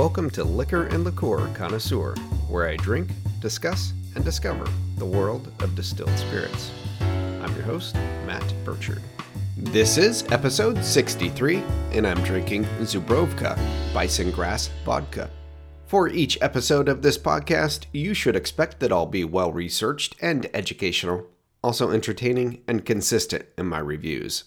Welcome 0.00 0.30
to 0.30 0.44
Liquor 0.44 0.86
and 0.86 1.04
Liqueur 1.04 1.46
Connoisseur, 1.52 2.14
where 2.48 2.66
I 2.66 2.76
drink, 2.76 3.10
discuss, 3.38 3.92
and 4.14 4.24
discover 4.24 4.66
the 4.96 5.04
world 5.04 5.52
of 5.60 5.74
distilled 5.74 6.16
spirits. 6.18 6.70
I'm 7.00 7.54
your 7.54 7.64
host, 7.64 7.94
Matt 8.24 8.54
Burchard. 8.64 9.02
This 9.58 9.98
is 9.98 10.24
episode 10.32 10.82
63, 10.82 11.62
and 11.92 12.06
I'm 12.06 12.24
drinking 12.24 12.64
Zubrovka 12.80 13.58
Bison 13.92 14.30
Grass 14.30 14.70
Vodka. 14.86 15.28
For 15.84 16.08
each 16.08 16.38
episode 16.40 16.88
of 16.88 17.02
this 17.02 17.18
podcast, 17.18 17.84
you 17.92 18.14
should 18.14 18.36
expect 18.36 18.80
that 18.80 18.90
I'll 18.92 19.04
be 19.04 19.24
well 19.24 19.52
researched 19.52 20.16
and 20.22 20.48
educational, 20.54 21.26
also 21.62 21.90
entertaining 21.90 22.62
and 22.66 22.86
consistent 22.86 23.44
in 23.58 23.66
my 23.66 23.80
reviews. 23.80 24.44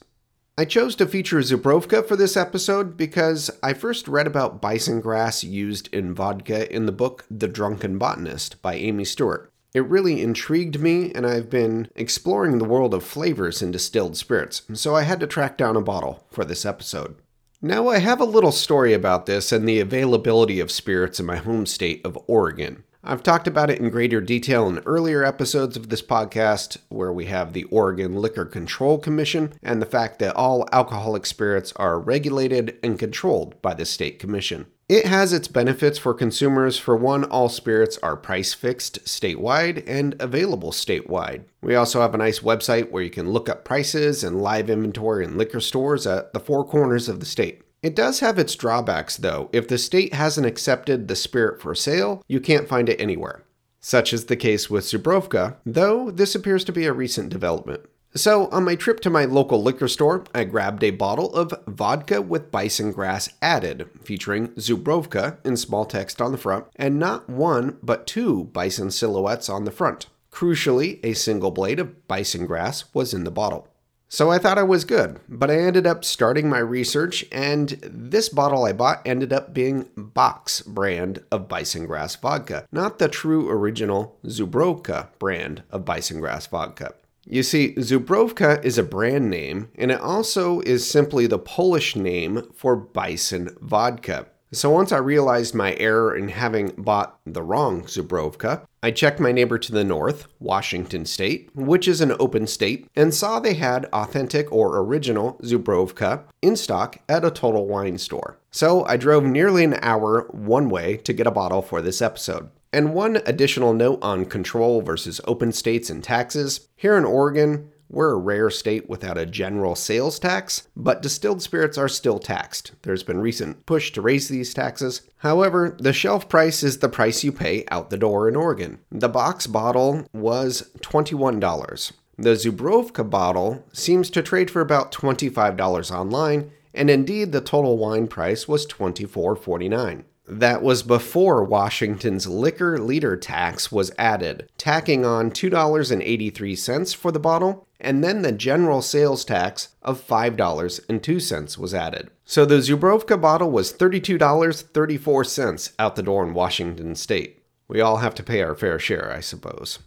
I 0.56 0.66
chose 0.66 0.96
to 0.98 1.08
feature 1.08 1.40
Zubrovka 1.40 2.08
for 2.08 2.16
this 2.16 2.38
episode 2.38 2.96
because 2.96 3.50
I 3.64 3.74
first 3.74 4.08
read 4.08 4.28
about 4.28 4.62
bison 4.62 5.02
grass 5.02 5.44
used 5.44 5.92
in 5.92 6.14
vodka 6.14 6.72
in 6.72 6.86
the 6.86 6.92
book 6.92 7.26
The 7.32 7.48
Drunken 7.48 7.98
Botanist 7.98 8.62
by 8.62 8.76
Amy 8.76 9.04
Stewart. 9.04 9.52
It 9.74 9.84
really 9.88 10.22
intrigued 10.22 10.80
me, 10.80 11.12
and 11.16 11.26
I've 11.26 11.50
been 11.50 11.90
exploring 11.96 12.60
the 12.60 12.66
world 12.66 12.94
of 12.94 13.04
flavors 13.04 13.64
in 13.64 13.72
distilled 13.72 14.16
spirits, 14.16 14.62
so 14.74 14.96
I 14.96 15.02
had 15.02 15.20
to 15.22 15.28
track 15.28 15.58
down 15.58 15.76
a 15.76 15.82
bottle 15.82 16.28
for 16.30 16.46
this 16.46 16.68
episode. 16.68 17.16
Now, 17.60 17.88
I 17.88 17.98
have 17.98 18.22
a 18.22 18.26
little 18.26 18.52
story 18.52 18.94
about 18.94 19.26
this 19.26 19.52
and 19.52 19.68
the 19.68 19.80
availability 19.80 20.60
of 20.60 20.70
spirits 20.70 21.20
in 21.20 21.26
my 21.26 21.38
home 21.38 21.66
state 21.66 22.06
of 22.06 22.16
Oregon. 22.28 22.84
I've 23.06 23.22
talked 23.22 23.50
about 23.50 23.70
it 23.70 23.80
in 23.80 23.90
greater 23.90 24.22
detail 24.22 24.66
in 24.70 24.80
earlier 24.86 25.26
episodes 25.26 25.76
of 25.76 25.90
this 25.90 26.02
podcast, 26.02 26.78
where 26.88 27.12
we 27.12 27.26
have 27.26 27.52
the 27.52 27.66
Oregon 27.66 28.16
Liquor 28.16 28.46
Control 28.46 28.98
Commission 28.98 29.56
and 29.62 29.82
the 29.82 29.86
fact 29.86 30.20
that 30.20 30.38
all 30.38 30.66
alcoholic 30.72 31.26
spirits 31.26 31.74
are 31.76 32.00
regulated 32.00 32.80
and 32.82 32.98
controlled 32.98 33.62
by 33.62 33.74
the 33.74 33.84
state 33.84 34.20
commission. 34.20 34.68
It 34.88 35.06
has 35.06 35.34
its 35.34 35.50
benefits 35.50 36.00
for 36.00 36.14
consumers. 36.14 36.78
For 36.78 36.96
one, 36.96 37.26
all 37.26 37.50
spirits 37.50 37.98
are 38.02 38.16
price 38.16 38.54
fixed 38.54 39.04
statewide 39.04 39.84
and 39.86 40.16
available 40.22 40.72
statewide. 40.72 41.44
We 41.62 41.76
also 41.76 42.00
have 42.00 42.14
a 42.14 42.18
nice 42.18 42.40
website 42.40 42.90
where 42.90 43.04
you 43.04 43.10
can 43.10 43.32
look 43.32 43.50
up 43.50 43.66
prices 43.66 44.24
and 44.24 44.42
live 44.42 44.70
inventory 44.70 45.26
in 45.26 45.38
liquor 45.38 45.60
stores 45.60 46.08
at 46.08 46.32
the 46.32 46.40
four 46.40 46.64
corners 46.64 47.10
of 47.10 47.20
the 47.20 47.26
state. 47.26 47.64
It 47.84 47.96
does 47.96 48.22
have 48.22 48.40
its 48.40 48.56
drawbacks, 48.56 49.18
though. 49.18 49.50
If 49.52 49.68
the 49.68 49.78
state 49.78 50.14
hasn't 50.14 50.48
accepted 50.48 51.08
the 51.08 51.18
spirit 51.18 51.62
for 51.62 51.76
sale, 51.76 52.24
you 52.30 52.40
can't 52.40 52.70
find 52.70 52.88
it 52.88 53.00
anywhere. 53.00 53.44
Such 53.82 54.14
is 54.14 54.26
the 54.26 54.38
case 54.38 54.70
with 54.70 54.86
Zubrovka, 54.86 55.58
though 55.66 56.10
this 56.10 56.34
appears 56.34 56.64
to 56.64 56.72
be 56.72 56.86
a 56.86 56.94
recent 56.94 57.28
development. 57.28 57.82
So, 58.16 58.48
on 58.50 58.64
my 58.64 58.76
trip 58.76 59.02
to 59.02 59.10
my 59.10 59.26
local 59.26 59.62
liquor 59.62 59.90
store, 59.90 60.24
I 60.34 60.46
grabbed 60.46 60.84
a 60.84 60.92
bottle 60.92 61.34
of 61.34 61.54
vodka 61.68 62.22
with 62.22 62.52
bison 62.52 62.94
grass 62.94 63.28
added, 63.42 63.90
featuring 64.04 64.50
Zubrovka 64.50 65.40
in 65.44 65.58
small 65.58 65.84
text 65.84 66.22
on 66.22 66.32
the 66.32 66.38
front, 66.38 66.66
and 66.78 66.98
not 66.98 67.28
one, 67.28 67.80
but 67.84 68.08
two 68.08 68.46
bison 68.46 68.92
silhouettes 68.92 69.50
on 69.50 69.66
the 69.66 69.72
front. 69.72 70.08
Crucially, 70.32 71.00
a 71.04 71.14
single 71.14 71.52
blade 71.52 71.80
of 71.80 72.08
bison 72.08 72.46
grass 72.46 72.86
was 72.94 73.14
in 73.14 73.24
the 73.26 73.32
bottle. 73.32 73.68
So 74.14 74.30
I 74.30 74.38
thought 74.38 74.60
I 74.60 74.64
was 74.64 74.86
good, 74.86 75.20
but 75.28 75.50
I 75.50 75.58
ended 75.58 75.88
up 75.88 76.06
starting 76.06 76.48
my 76.48 76.60
research, 76.60 77.26
and 77.32 77.70
this 77.82 78.30
bottle 78.30 78.64
I 78.64 78.72
bought 78.72 79.02
ended 79.08 79.34
up 79.34 79.56
being 79.56 79.90
Bak's 79.98 80.62
brand 80.62 81.24
of 81.32 81.50
bison 81.50 81.88
grass 81.88 82.16
vodka, 82.16 82.68
not 82.72 83.00
the 83.00 83.08
true 83.08 83.50
original 83.50 84.20
Zubrovka 84.28 85.08
brand 85.18 85.64
of 85.72 85.84
bison 85.84 86.20
grass 86.20 86.46
vodka. 86.46 86.94
You 87.26 87.42
see, 87.42 87.74
Zubrovka 87.74 88.64
is 88.64 88.78
a 88.78 88.84
brand 88.84 89.32
name, 89.32 89.70
and 89.80 89.90
it 89.90 90.00
also 90.00 90.60
is 90.60 90.88
simply 90.88 91.26
the 91.26 91.40
Polish 91.40 91.96
name 91.96 92.52
for 92.54 92.76
bison 92.76 93.58
vodka. 93.62 94.28
So 94.54 94.70
once 94.70 94.92
I 94.92 94.98
realized 94.98 95.56
my 95.56 95.74
error 95.80 96.16
in 96.16 96.28
having 96.28 96.74
bought 96.78 97.20
the 97.26 97.42
wrong 97.42 97.86
Zubrovka, 97.86 98.62
I 98.84 98.92
checked 98.92 99.20
my 99.20 99.32
neighbor 99.32 99.58
to 99.58 99.72
the 99.72 99.84
north, 99.84 100.28
Washington 100.40 101.08
State, 101.08 101.50
which 101.56 101.88
is 101.88 102.02
an 102.02 102.14
open 102.20 102.46
state, 102.46 102.88
and 102.96 103.12
saw 103.12 103.40
they 103.40 103.56
had 103.56 103.86
authentic 103.86 104.52
or 104.52 104.78
original 104.78 105.40
Zubrovka 105.42 106.26
in 106.44 106.56
stock 106.56 107.00
at 107.10 107.26
a 107.26 107.32
Total 107.32 107.66
Wine 107.66 107.98
store. 107.98 108.38
So 108.52 108.86
I 108.86 108.96
drove 108.96 109.24
nearly 109.24 109.64
an 109.64 109.80
hour 109.82 110.28
one 110.30 110.70
way 110.70 110.98
to 110.98 111.14
get 111.14 111.26
a 111.26 111.32
bottle 111.32 111.64
for 111.64 111.82
this 111.82 112.00
episode. 112.00 112.52
And 112.72 112.94
one 112.94 113.22
additional 113.26 113.74
note 113.74 114.00
on 114.04 114.26
control 114.26 114.82
versus 114.82 115.20
open 115.26 115.52
states 115.52 115.90
and 115.90 116.04
taxes. 116.04 116.68
Here 116.76 116.96
in 116.96 117.06
Oregon, 117.06 117.72
we're 117.94 118.12
a 118.12 118.18
rare 118.18 118.50
state 118.50 118.90
without 118.90 119.18
a 119.18 119.26
general 119.26 119.76
sales 119.76 120.18
tax, 120.18 120.68
but 120.76 121.02
distilled 121.02 121.42
spirits 121.42 121.78
are 121.78 121.88
still 121.88 122.18
taxed. 122.18 122.72
There's 122.82 123.04
been 123.04 123.20
recent 123.20 123.66
push 123.66 123.92
to 123.92 124.02
raise 124.02 124.28
these 124.28 124.54
taxes. 124.54 125.04
However, 125.18 125.78
the 125.80 125.94
shelf 125.94 126.28
price 126.28 126.64
is 126.64 126.80
the 126.80 126.90
price 126.90 127.24
you 127.24 127.32
pay 127.32 127.66
out 127.70 127.92
the 127.92 127.98
door 127.98 128.28
in 128.28 128.36
Oregon. 128.36 128.80
The 128.92 129.10
Bak's 129.10 129.48
bottle 129.48 130.08
was 130.12 130.72
$21. 130.80 131.92
The 132.18 132.32
Zubrovka 132.32 133.10
bottle 133.10 133.64
seems 133.74 134.10
to 134.10 134.24
trade 134.24 134.50
for 134.50 134.62
about 134.62 134.92
$25 134.92 135.92
online, 135.92 136.52
and 136.74 136.90
indeed 136.90 137.32
the 137.32 137.42
total 137.42 137.78
wine 137.78 138.08
price 138.08 138.48
was 138.48 138.66
$24.49. 138.68 140.04
That 140.28 140.62
was 140.62 140.84
before 140.84 141.44
Washington's 141.44 142.28
liquor 142.28 142.80
liter 142.80 143.18
tax 143.18 143.72
was 143.72 143.92
added, 143.98 144.50
tacking 144.58 145.06
on 145.06 145.32
$2.83 145.32 146.96
for 146.96 147.12
the 147.12 147.20
bottle 147.20 147.68
and 147.84 148.04
then 148.04 148.22
the 148.22 148.32
general 148.32 148.82
sales 148.82 149.26
tax 149.26 149.76
of 149.82 150.08
$5.02 150.08 151.58
was 151.58 151.74
added. 151.74 152.10
So 152.26 152.46
the 152.46 152.60
Zubrovka 152.60 153.20
bottle 153.20 153.52
was 153.52 153.74
$32.34 153.74 155.74
out 155.78 155.98
the 155.98 156.04
door 156.04 156.26
in 156.26 156.34
Washington 156.34 156.96
state. 156.96 157.44
We 157.68 157.82
all 157.82 157.98
have 157.98 158.16
to 158.16 158.24
pay 158.24 158.42
our 158.42 158.56
fair 158.56 158.80
share, 158.80 159.12
I 159.12 159.20
suppose. 159.20 159.80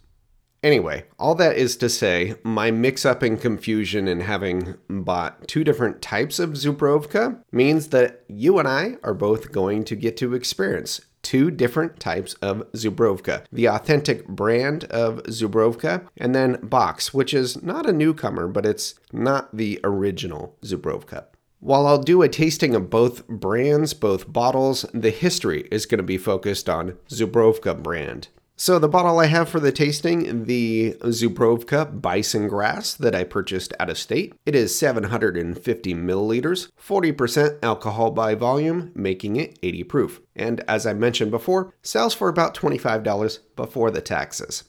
Anyway, 0.66 1.04
all 1.16 1.37
that 1.37 1.56
is 1.56 1.77
to 1.77 1.88
say, 1.88 2.34
my 2.43 2.72
mix 2.72 3.06
up 3.06 3.22
and 3.22 3.41
confusion 3.41 4.09
in 4.09 4.19
having 4.19 4.75
bought 4.91 5.47
two 5.47 5.62
different 5.62 6.03
types 6.03 6.41
of 6.41 6.54
Zubrovka 6.54 7.41
means 7.53 7.91
that 7.91 8.25
you 8.27 8.59
and 8.59 8.66
I 8.66 8.97
are 9.04 9.15
both 9.15 9.53
going 9.53 9.84
to 9.84 9.94
get 9.94 10.16
to 10.16 10.34
experience 10.34 11.03
two 11.22 11.53
different 11.53 12.00
types 12.00 12.34
of 12.43 12.65
Zubrovka 12.72 13.44
the 13.53 13.66
authentic 13.66 14.27
brand 14.27 14.82
of 14.87 15.22
Zubrovka, 15.28 16.04
and 16.16 16.34
then 16.34 16.59
Bak's, 16.65 17.15
which 17.15 17.33
is 17.33 17.62
not 17.62 17.88
a 17.88 17.93
newcomer, 17.93 18.48
but 18.48 18.66
it's 18.66 18.97
not 19.12 19.56
the 19.56 19.78
original 19.84 20.56
Zubrovka. 20.62 21.27
While 21.60 21.87
I'll 21.87 22.03
do 22.03 22.22
a 22.22 22.28
tasting 22.28 22.75
of 22.75 22.91
both 22.91 23.28
brands, 23.28 23.94
both 23.94 24.33
bottles, 24.33 24.84
the 24.93 25.10
history 25.10 25.69
is 25.71 25.87
going 25.87 25.98
to 25.98 26.03
be 26.03 26.19
focused 26.19 26.69
on 26.69 26.97
Zubrovka 27.09 27.81
brand. 27.81 28.28
So 28.59 28.78
the 28.78 28.89
bottle 28.89 29.19
I 29.19 29.27
have 29.27 29.50
for 29.50 29.61
the 29.61 29.71
tasting, 29.71 30.44
the 30.44 30.97
Zubrovka 31.03 32.00
Bison 32.00 32.49
Grass 32.49 32.94
that 32.94 33.15
I 33.15 33.22
purchased 33.22 33.75
out 33.78 33.91
of 33.91 33.99
state. 33.99 34.34
It 34.47 34.55
is 34.55 34.77
750 34.78 35.94
milliliters, 35.94 36.71
40% 36.83 37.59
alcohol 37.62 38.12
by 38.12 38.34
volume, 38.34 38.93
making 38.95 39.37
it 39.37 39.59
80 39.62 39.84
proof. 39.84 40.21
And 40.34 40.62
as 40.66 40.87
I 40.87 40.95
mentioned 40.95 41.33
before, 41.33 41.75
sells 41.83 42.15
for 42.15 42.31
about 42.31 42.55
$25 42.55 43.41
before 43.56 43.91
the 43.91 44.00
taxes. 44.00 44.65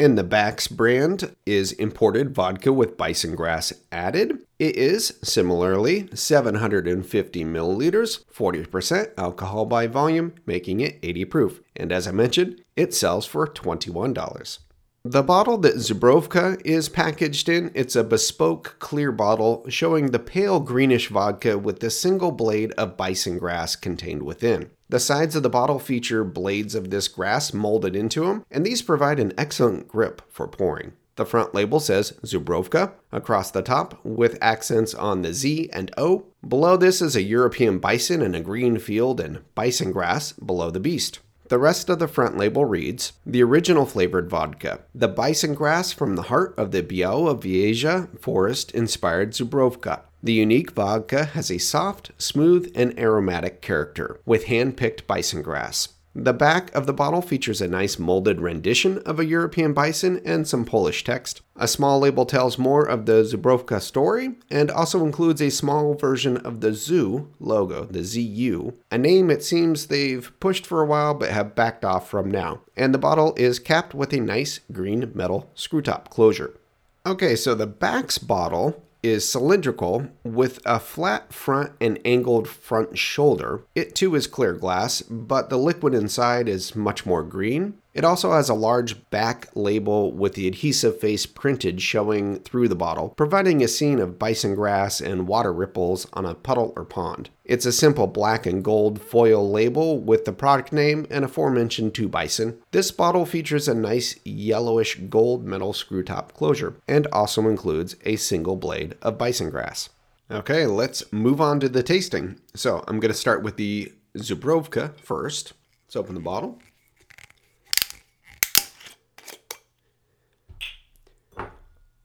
And 0.00 0.16
the 0.16 0.24
Bak's 0.24 0.66
brand 0.66 1.36
is 1.44 1.72
imported 1.72 2.34
vodka 2.34 2.72
with 2.72 2.96
bison 2.96 3.34
grass 3.34 3.70
added. 3.92 4.46
It 4.58 4.74
is 4.76 5.18
similarly 5.22 6.08
750 6.14 7.44
milliliters, 7.44 8.24
40% 8.34 9.10
alcohol 9.18 9.66
by 9.66 9.88
volume, 9.88 10.32
making 10.46 10.80
it 10.80 10.98
80 11.02 11.24
proof. 11.26 11.60
And 11.76 11.92
as 11.92 12.08
I 12.08 12.12
mentioned, 12.12 12.64
it 12.76 12.94
sells 12.94 13.26
for 13.26 13.46
$21. 13.46 14.58
The 15.04 15.22
bottle 15.22 15.56
that 15.58 15.76
Zubrovka 15.76 16.60
is 16.62 16.90
packaged 16.90 17.48
in, 17.48 17.70
it's 17.74 17.96
a 17.96 18.04
bespoke 18.04 18.76
clear 18.80 19.10
bottle 19.10 19.64
showing 19.66 20.10
the 20.10 20.18
pale 20.18 20.60
greenish 20.60 21.08
vodka 21.08 21.56
with 21.56 21.80
the 21.80 21.88
single 21.88 22.32
blade 22.32 22.72
of 22.72 22.98
bison 22.98 23.38
grass 23.38 23.76
contained 23.76 24.22
within. 24.22 24.68
The 24.90 25.00
sides 25.00 25.34
of 25.34 25.42
the 25.42 25.48
bottle 25.48 25.78
feature 25.78 26.22
blades 26.22 26.74
of 26.74 26.90
this 26.90 27.08
grass 27.08 27.54
molded 27.54 27.96
into 27.96 28.26
them, 28.26 28.44
and 28.50 28.66
these 28.66 28.82
provide 28.82 29.18
an 29.18 29.32
excellent 29.38 29.88
grip 29.88 30.20
for 30.28 30.46
pouring. 30.46 30.92
The 31.16 31.24
front 31.24 31.54
label 31.54 31.80
says 31.80 32.12
Zubrovka 32.22 32.92
across 33.10 33.50
the 33.50 33.62
top 33.62 34.04
with 34.04 34.36
accents 34.42 34.92
on 34.92 35.22
the 35.22 35.32
Z 35.32 35.70
and 35.72 35.90
O. 35.96 36.26
Below 36.46 36.76
this 36.76 37.00
is 37.00 37.16
a 37.16 37.22
European 37.22 37.78
bison 37.78 38.20
in 38.20 38.34
a 38.34 38.40
green 38.42 38.78
field 38.78 39.18
and 39.18 39.40
bison 39.54 39.92
grass 39.92 40.32
below 40.32 40.70
the 40.70 40.78
beast. 40.78 41.20
The 41.50 41.58
rest 41.58 41.90
of 41.90 41.98
the 41.98 42.06
front 42.06 42.38
label 42.38 42.64
reads 42.64 43.12
The 43.26 43.42
original 43.42 43.84
flavored 43.84 44.30
vodka. 44.30 44.82
The 44.94 45.08
bison 45.08 45.54
grass 45.54 45.90
from 45.90 46.14
the 46.14 46.30
heart 46.30 46.54
of 46.56 46.70
the 46.70 46.80
Białowieża 46.80 48.20
forest 48.20 48.70
inspired 48.70 49.32
Zubrovka. 49.32 50.02
The 50.22 50.32
unique 50.32 50.70
vodka 50.70 51.24
has 51.24 51.50
a 51.50 51.58
soft, 51.58 52.12
smooth, 52.18 52.70
and 52.76 52.96
aromatic 52.96 53.62
character 53.62 54.20
with 54.24 54.44
hand 54.44 54.76
picked 54.76 55.08
bison 55.08 55.42
grass. 55.42 55.88
The 56.14 56.32
back 56.32 56.74
of 56.74 56.86
the 56.86 56.92
bottle 56.92 57.22
features 57.22 57.60
a 57.60 57.68
nice 57.68 57.96
molded 57.96 58.40
rendition 58.40 58.98
of 59.06 59.20
a 59.20 59.24
European 59.24 59.72
bison 59.72 60.20
and 60.24 60.46
some 60.46 60.64
Polish 60.64 61.04
text. 61.04 61.40
A 61.54 61.68
small 61.68 62.00
label 62.00 62.26
tells 62.26 62.58
more 62.58 62.84
of 62.84 63.06
the 63.06 63.22
Zubrowka 63.22 63.80
story 63.80 64.30
and 64.50 64.72
also 64.72 65.04
includes 65.04 65.40
a 65.40 65.50
small 65.50 65.94
version 65.94 66.36
of 66.38 66.62
the 66.62 66.72
ZU 66.72 67.28
logo, 67.38 67.84
the 67.84 68.02
ZU, 68.02 68.74
a 68.90 68.98
name 68.98 69.30
it 69.30 69.44
seems 69.44 69.86
they've 69.86 70.32
pushed 70.40 70.66
for 70.66 70.82
a 70.82 70.86
while 70.86 71.14
but 71.14 71.30
have 71.30 71.54
backed 71.54 71.84
off 71.84 72.10
from 72.10 72.28
now. 72.28 72.62
And 72.76 72.92
the 72.92 72.98
bottle 72.98 73.32
is 73.36 73.60
capped 73.60 73.94
with 73.94 74.12
a 74.12 74.18
nice 74.18 74.58
green 74.72 75.12
metal 75.14 75.48
screw 75.54 75.80
top 75.80 76.10
closure. 76.10 76.58
Okay, 77.06 77.36
so 77.36 77.54
the 77.54 77.68
Bak's 77.68 78.18
bottle 78.18 78.82
is 79.02 79.28
cylindrical 79.28 80.08
with 80.24 80.60
a 80.64 80.78
flat 80.78 81.32
front 81.32 81.72
and 81.80 81.98
angled 82.04 82.48
front 82.48 82.98
shoulder. 82.98 83.62
It 83.74 83.94
too 83.94 84.14
is 84.14 84.26
clear 84.26 84.52
glass, 84.52 85.02
but 85.02 85.50
the 85.50 85.58
liquid 85.58 85.94
inside 85.94 86.48
is 86.48 86.76
much 86.76 87.06
more 87.06 87.22
green. 87.22 87.74
It 87.92 88.04
also 88.04 88.32
has 88.32 88.48
a 88.48 88.54
large 88.54 89.10
back 89.10 89.48
label 89.54 90.12
with 90.12 90.34
the 90.34 90.46
adhesive 90.46 91.00
face 91.00 91.26
printed 91.26 91.82
showing 91.82 92.38
through 92.40 92.68
the 92.68 92.76
bottle, 92.76 93.10
providing 93.10 93.62
a 93.62 93.68
scene 93.68 93.98
of 93.98 94.18
bison 94.18 94.54
grass 94.54 95.00
and 95.00 95.26
water 95.26 95.52
ripples 95.52 96.06
on 96.12 96.24
a 96.24 96.34
puddle 96.34 96.72
or 96.76 96.84
pond. 96.84 97.30
It's 97.44 97.66
a 97.66 97.72
simple 97.72 98.06
black 98.06 98.46
and 98.46 98.62
gold 98.62 99.00
foil 99.00 99.50
label 99.50 99.98
with 99.98 100.24
the 100.24 100.32
product 100.32 100.72
name 100.72 101.04
and 101.10 101.24
aforementioned 101.24 101.94
two 101.94 102.08
bison. 102.08 102.58
This 102.70 102.92
bottle 102.92 103.26
features 103.26 103.66
a 103.66 103.74
nice 103.74 104.18
yellowish 104.24 104.96
gold 105.08 105.44
metal 105.44 105.72
screw 105.72 106.04
top 106.04 106.32
closure 106.32 106.76
and 106.86 107.08
also 107.08 107.48
includes 107.48 107.96
a 108.04 108.14
single 108.14 108.54
blade 108.54 108.96
of 109.02 109.18
bison 109.18 109.50
grass. 109.50 109.88
Okay, 110.30 110.64
let's 110.64 111.12
move 111.12 111.40
on 111.40 111.58
to 111.58 111.68
the 111.68 111.82
tasting. 111.82 112.38
So 112.54 112.84
I'm 112.86 113.00
going 113.00 113.12
to 113.12 113.18
start 113.18 113.42
with 113.42 113.56
the 113.56 113.92
Zubrovka 114.16 114.94
first. 114.96 115.54
Let's 115.86 115.96
open 115.96 116.14
the 116.14 116.20
bottle. 116.20 116.60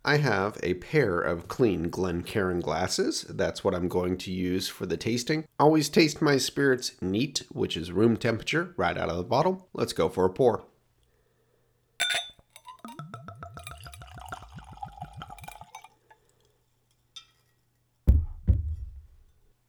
I 0.07 0.18
have 0.18 0.60
a 0.62 0.75
pair 0.75 1.19
of 1.19 1.48
clean 1.48 1.90
Glencairn 1.90 2.60
glasses. 2.60 3.24
That's 3.28 3.63
what 3.63 3.74
I'm 3.74 3.88
going 3.88 4.18
to 4.18 4.31
use 4.31 4.69
for 4.69 4.86
the 4.86 4.98
tasting. 4.98 5.46
Always 5.60 5.90
taste 5.90 6.22
my 6.22 6.38
spirits 6.38 6.92
neat, 7.02 7.42
which 7.52 7.75
is 7.75 7.92
room 7.92 8.16
temperature, 8.16 8.75
right 8.78 8.96
out 8.96 9.10
of 9.10 9.18
the 9.18 9.24
bottle. 9.24 9.68
Let's 9.74 9.94
go 9.94 10.07
for 10.07 10.25
a 10.25 10.30
pour. 10.30 10.63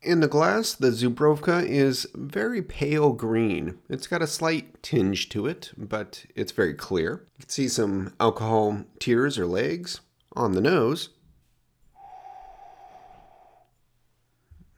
In 0.02 0.20
the 0.20 0.28
glass, 0.28 0.74
the 0.74 0.90
Zubrovka 0.90 1.66
is 1.66 2.06
very 2.14 2.60
pale 2.60 3.12
green. 3.12 3.78
It's 3.88 4.06
got 4.06 4.20
a 4.20 4.26
slight 4.26 4.82
tinge 4.82 5.30
to 5.30 5.46
it, 5.46 5.72
but 5.78 6.26
it's 6.36 6.52
very 6.52 6.74
clear. 6.74 7.26
You 7.38 7.44
can 7.44 7.48
see 7.48 7.68
some 7.68 8.12
alcohol 8.20 8.84
tears 9.00 9.38
or 9.38 9.46
legs 9.46 10.00
on 10.36 10.52
the 10.52 10.60
nose. 10.60 11.08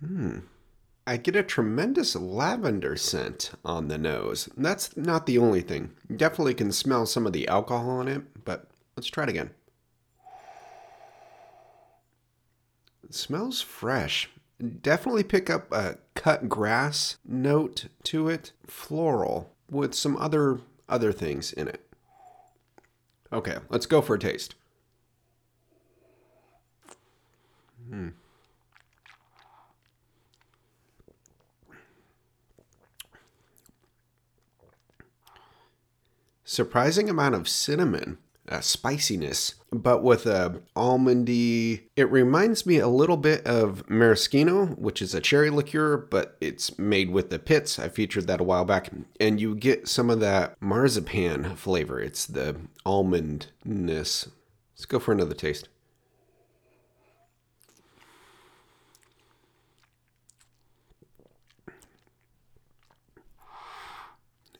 Hmm. 0.04 0.38
I 1.06 1.16
get 1.16 1.36
a 1.36 1.42
tremendous 1.42 2.14
lavender 2.14 2.94
scent 2.94 3.52
on 3.64 3.88
the 3.88 3.98
nose. 3.98 4.48
That's 4.56 4.96
not 4.96 5.26
the 5.26 5.38
only 5.38 5.62
thing. 5.62 5.92
Definitely 6.14 6.54
can 6.54 6.70
smell 6.70 7.06
some 7.06 7.26
of 7.26 7.32
the 7.32 7.48
alcohol 7.48 8.02
in 8.02 8.08
it, 8.08 8.44
but 8.44 8.68
let's 8.96 9.08
try 9.08 9.24
it 9.24 9.30
again. 9.30 9.50
It 13.02 13.14
smells 13.14 13.62
fresh. 13.62 14.28
Definitely 14.82 15.24
pick 15.24 15.48
up 15.48 15.72
a 15.72 15.96
cut 16.14 16.48
grass 16.48 17.16
note 17.24 17.86
to 18.04 18.28
it, 18.28 18.52
floral, 18.66 19.54
with 19.70 19.94
some 19.94 20.16
other 20.18 20.60
other 20.90 21.12
things 21.12 21.52
in 21.52 21.68
it. 21.68 21.86
Okay, 23.32 23.56
let's 23.70 23.86
go 23.86 24.02
for 24.02 24.16
a 24.16 24.18
taste. 24.18 24.56
Hmm. 27.88 28.08
Surprising 36.44 37.08
amount 37.08 37.34
of 37.34 37.48
cinnamon, 37.48 38.18
uh, 38.48 38.60
spiciness, 38.60 39.54
but 39.70 40.02
with 40.02 40.26
a 40.26 40.60
almondy. 40.74 41.82
It 41.94 42.10
reminds 42.10 42.66
me 42.66 42.78
a 42.78 42.88
little 42.88 43.16
bit 43.16 43.46
of 43.46 43.88
maraschino, 43.88 44.66
which 44.76 45.00
is 45.02 45.14
a 45.14 45.20
cherry 45.20 45.50
liqueur, 45.50 45.96
but 45.96 46.36
it's 46.40 46.78
made 46.78 47.10
with 47.10 47.30
the 47.30 47.38
pits. 47.38 47.78
I 47.78 47.88
featured 47.88 48.26
that 48.26 48.40
a 48.40 48.44
while 48.44 48.64
back, 48.64 48.90
and 49.20 49.40
you 49.40 49.54
get 49.54 49.88
some 49.88 50.10
of 50.10 50.20
that 50.20 50.56
marzipan 50.60 51.54
flavor. 51.56 52.00
It's 52.00 52.26
the 52.26 52.56
almondness. 52.84 54.28
Let's 54.74 54.86
go 54.86 54.98
for 54.98 55.12
another 55.12 55.34
taste. 55.34 55.68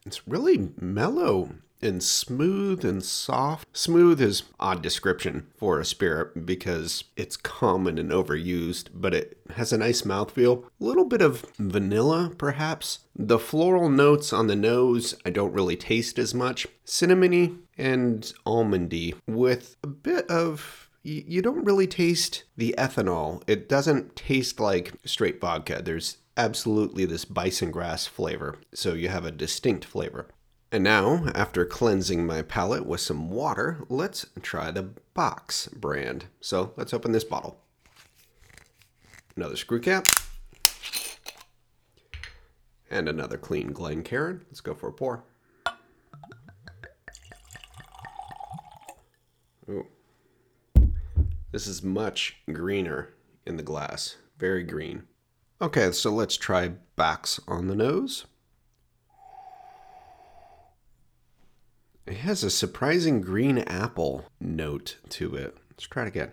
It's 0.08 0.26
really 0.26 0.70
mellow 0.80 1.50
and 1.82 2.02
smooth 2.02 2.82
and 2.82 3.04
soft. 3.04 3.68
Smooth 3.76 4.22
is 4.22 4.44
odd 4.58 4.80
description 4.80 5.48
for 5.58 5.78
a 5.78 5.84
spirit 5.84 6.46
because 6.46 7.04
it's 7.14 7.36
common 7.36 7.98
and 7.98 8.10
overused, 8.10 8.86
but 8.94 9.12
it 9.12 9.36
has 9.50 9.70
a 9.70 9.76
nice 9.76 10.02
mouthfeel. 10.02 10.64
A 10.64 10.68
little 10.82 11.04
bit 11.04 11.20
of 11.20 11.44
vanilla, 11.58 12.32
perhaps. 12.38 13.00
The 13.14 13.38
floral 13.38 13.90
notes 13.90 14.32
on 14.32 14.46
the 14.46 14.56
nose 14.56 15.14
I 15.26 15.30
don't 15.30 15.52
really 15.52 15.76
taste 15.76 16.18
as 16.18 16.32
much. 16.32 16.66
Cinnamony 16.86 17.58
and 17.76 18.32
almondy 18.46 19.14
with 19.26 19.76
a 19.84 19.88
bit 19.88 20.26
of 20.30 20.88
you 21.02 21.42
don't 21.42 21.64
really 21.64 21.86
taste 21.86 22.44
the 22.56 22.74
ethanol. 22.76 23.42
It 23.46 23.68
doesn't 23.68 24.16
taste 24.16 24.58
like 24.58 24.92
straight 25.04 25.40
vodka. 25.40 25.80
There's 25.82 26.18
absolutely 26.38 27.04
this 27.04 27.24
bison 27.24 27.70
grass 27.70 28.06
flavor, 28.06 28.56
so 28.72 28.94
you 28.94 29.08
have 29.08 29.26
a 29.26 29.32
distinct 29.32 29.84
flavor. 29.84 30.28
And 30.70 30.84
now, 30.84 31.26
after 31.34 31.64
cleansing 31.64 32.24
my 32.24 32.42
palate 32.42 32.86
with 32.86 33.00
some 33.00 33.30
water, 33.30 33.84
let's 33.88 34.26
try 34.42 34.70
the 34.70 34.90
Bak's 35.14 35.66
brand. 35.68 36.26
So 36.40 36.72
let's 36.76 36.94
open 36.94 37.12
this 37.12 37.24
bottle. 37.24 37.58
Another 39.36 39.56
screw 39.56 39.80
cap. 39.80 40.06
And 42.90 43.08
another 43.08 43.36
clean 43.36 43.72
Glencairn. 43.72 44.44
Let's 44.48 44.60
go 44.60 44.74
for 44.74 44.88
a 44.88 44.92
pour. 44.92 45.24
Ooh. 49.68 49.86
This 51.50 51.66
is 51.66 51.82
much 51.82 52.36
greener 52.52 53.14
in 53.46 53.56
the 53.56 53.62
glass. 53.62 54.16
Very 54.38 54.62
green. 54.62 55.04
Okay, 55.60 55.90
so 55.90 56.10
let's 56.10 56.36
try 56.36 56.72
Bak's 56.94 57.40
on 57.48 57.66
the 57.66 57.74
nose. 57.74 58.26
It 62.06 62.18
has 62.18 62.44
a 62.44 62.50
surprising 62.50 63.20
green 63.20 63.58
apple 63.58 64.24
note 64.40 64.98
to 65.10 65.34
it. 65.34 65.56
Let's 65.70 65.84
try 65.88 66.04
it 66.04 66.08
again. 66.08 66.30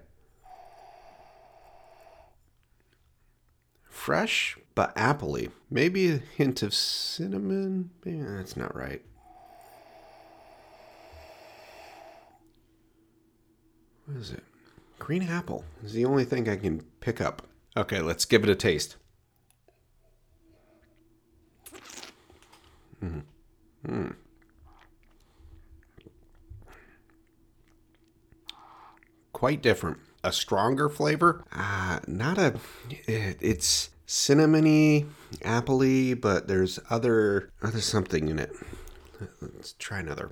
Fresh, 3.90 4.58
but 4.76 4.96
appley. 4.96 5.50
Maybe 5.72 6.12
a 6.12 6.18
hint 6.18 6.62
of 6.62 6.74
cinnamon. 6.74 7.90
That's 8.04 8.56
not 8.56 8.76
right. 8.76 9.02
What 14.06 14.18
is 14.18 14.30
it? 14.30 14.44
Green 15.00 15.24
apple 15.24 15.66
is 15.84 15.94
the 15.94 16.06
only 16.06 16.26
thing 16.26 16.48
I 16.48 16.58
can 16.58 16.84
pick 17.00 17.20
up. 17.20 17.42
Okay, 17.76 18.02
let's 18.02 18.26
give 18.26 18.44
it 18.44 18.50
a 18.50 18.56
taste. 18.56 18.98
Mm. 23.04 23.24
Mm. 23.88 24.16
Quite 29.34 29.62
different. 29.62 29.98
A 30.24 30.32
stronger 30.32 30.90
flavor. 30.90 31.44
Uh, 31.52 32.00
not 32.08 32.38
a. 32.38 32.56
It, 32.90 33.38
it's 33.42 33.90
cinnamony, 34.08 35.08
appley, 35.42 36.20
but 36.20 36.48
there's 36.48 36.80
other 36.90 37.52
other 37.62 37.82
something 37.82 38.30
in 38.30 38.40
it. 38.40 38.52
Let's 39.42 39.74
try 39.74 40.00
another. 40.00 40.32